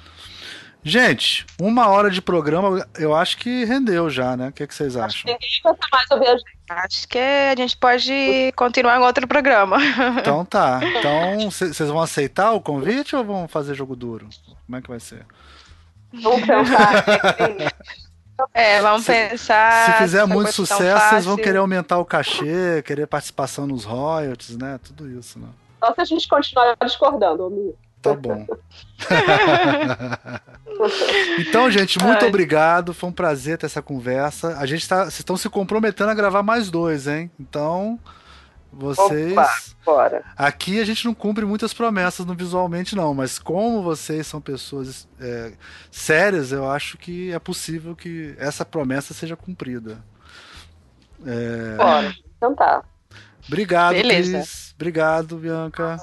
[0.86, 4.48] Gente, uma hora de programa, eu acho que rendeu já, né?
[4.48, 5.06] O que, é que vocês acham?
[5.06, 6.54] Acho que ninguém mais ouvir a gente.
[6.68, 9.78] Acho que a gente pode continuar em outro programa.
[10.20, 10.80] Então tá.
[10.82, 14.28] Então, vocês vão aceitar o convite ou vão fazer jogo duro?
[14.66, 15.24] Como é que vai ser?
[16.12, 17.04] Vamos pensar.
[18.52, 19.92] É, vamos se, pensar.
[19.92, 24.80] Se fizer muito sucesso, vocês vão querer aumentar o cachê, querer participação nos royalties, né?
[24.82, 25.46] Tudo isso, né?
[25.78, 27.78] Só se a gente continuar discordando, amigo.
[28.04, 28.46] Tá bom.
[31.38, 32.28] então, gente, muito Ai.
[32.28, 32.92] obrigado.
[32.92, 34.58] Foi um prazer ter essa conversa.
[34.58, 35.04] A gente tá.
[35.04, 37.30] Vocês estão se comprometendo a gravar mais dois, hein?
[37.40, 37.98] Então.
[38.70, 39.32] Vocês.
[39.32, 39.50] Opa,
[39.86, 40.24] bora.
[40.36, 45.08] Aqui a gente não cumpre muitas promessas no visualmente, não, mas como vocês são pessoas
[45.20, 45.52] é,
[45.92, 50.04] sérias, eu acho que é possível que essa promessa seja cumprida.
[51.24, 51.76] É...
[51.76, 52.82] Bora, então tá.
[53.46, 54.38] Obrigado, Beleza.
[54.38, 54.74] Cris.
[54.74, 55.96] Obrigado, Bianca.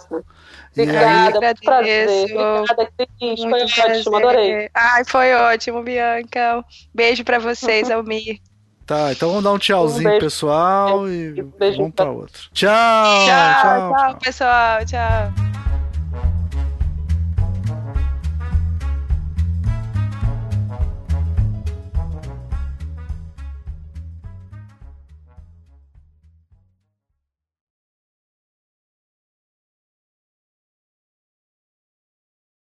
[0.72, 1.54] Obrigada, aí...
[1.64, 2.08] prazer.
[2.10, 3.42] Obrigada, Cris.
[3.42, 3.98] Foi prazer.
[3.98, 4.70] ótimo, adorei.
[4.74, 6.64] Ai, foi ótimo, Bianca.
[6.94, 8.40] Beijo pra vocês, Almir.
[8.86, 12.50] Tá, então vamos dar um tchauzinho um pessoal e um vamos pra outro.
[12.52, 14.86] Tchau, tchau, tchau, tchau pessoal.
[14.86, 15.51] Tchau.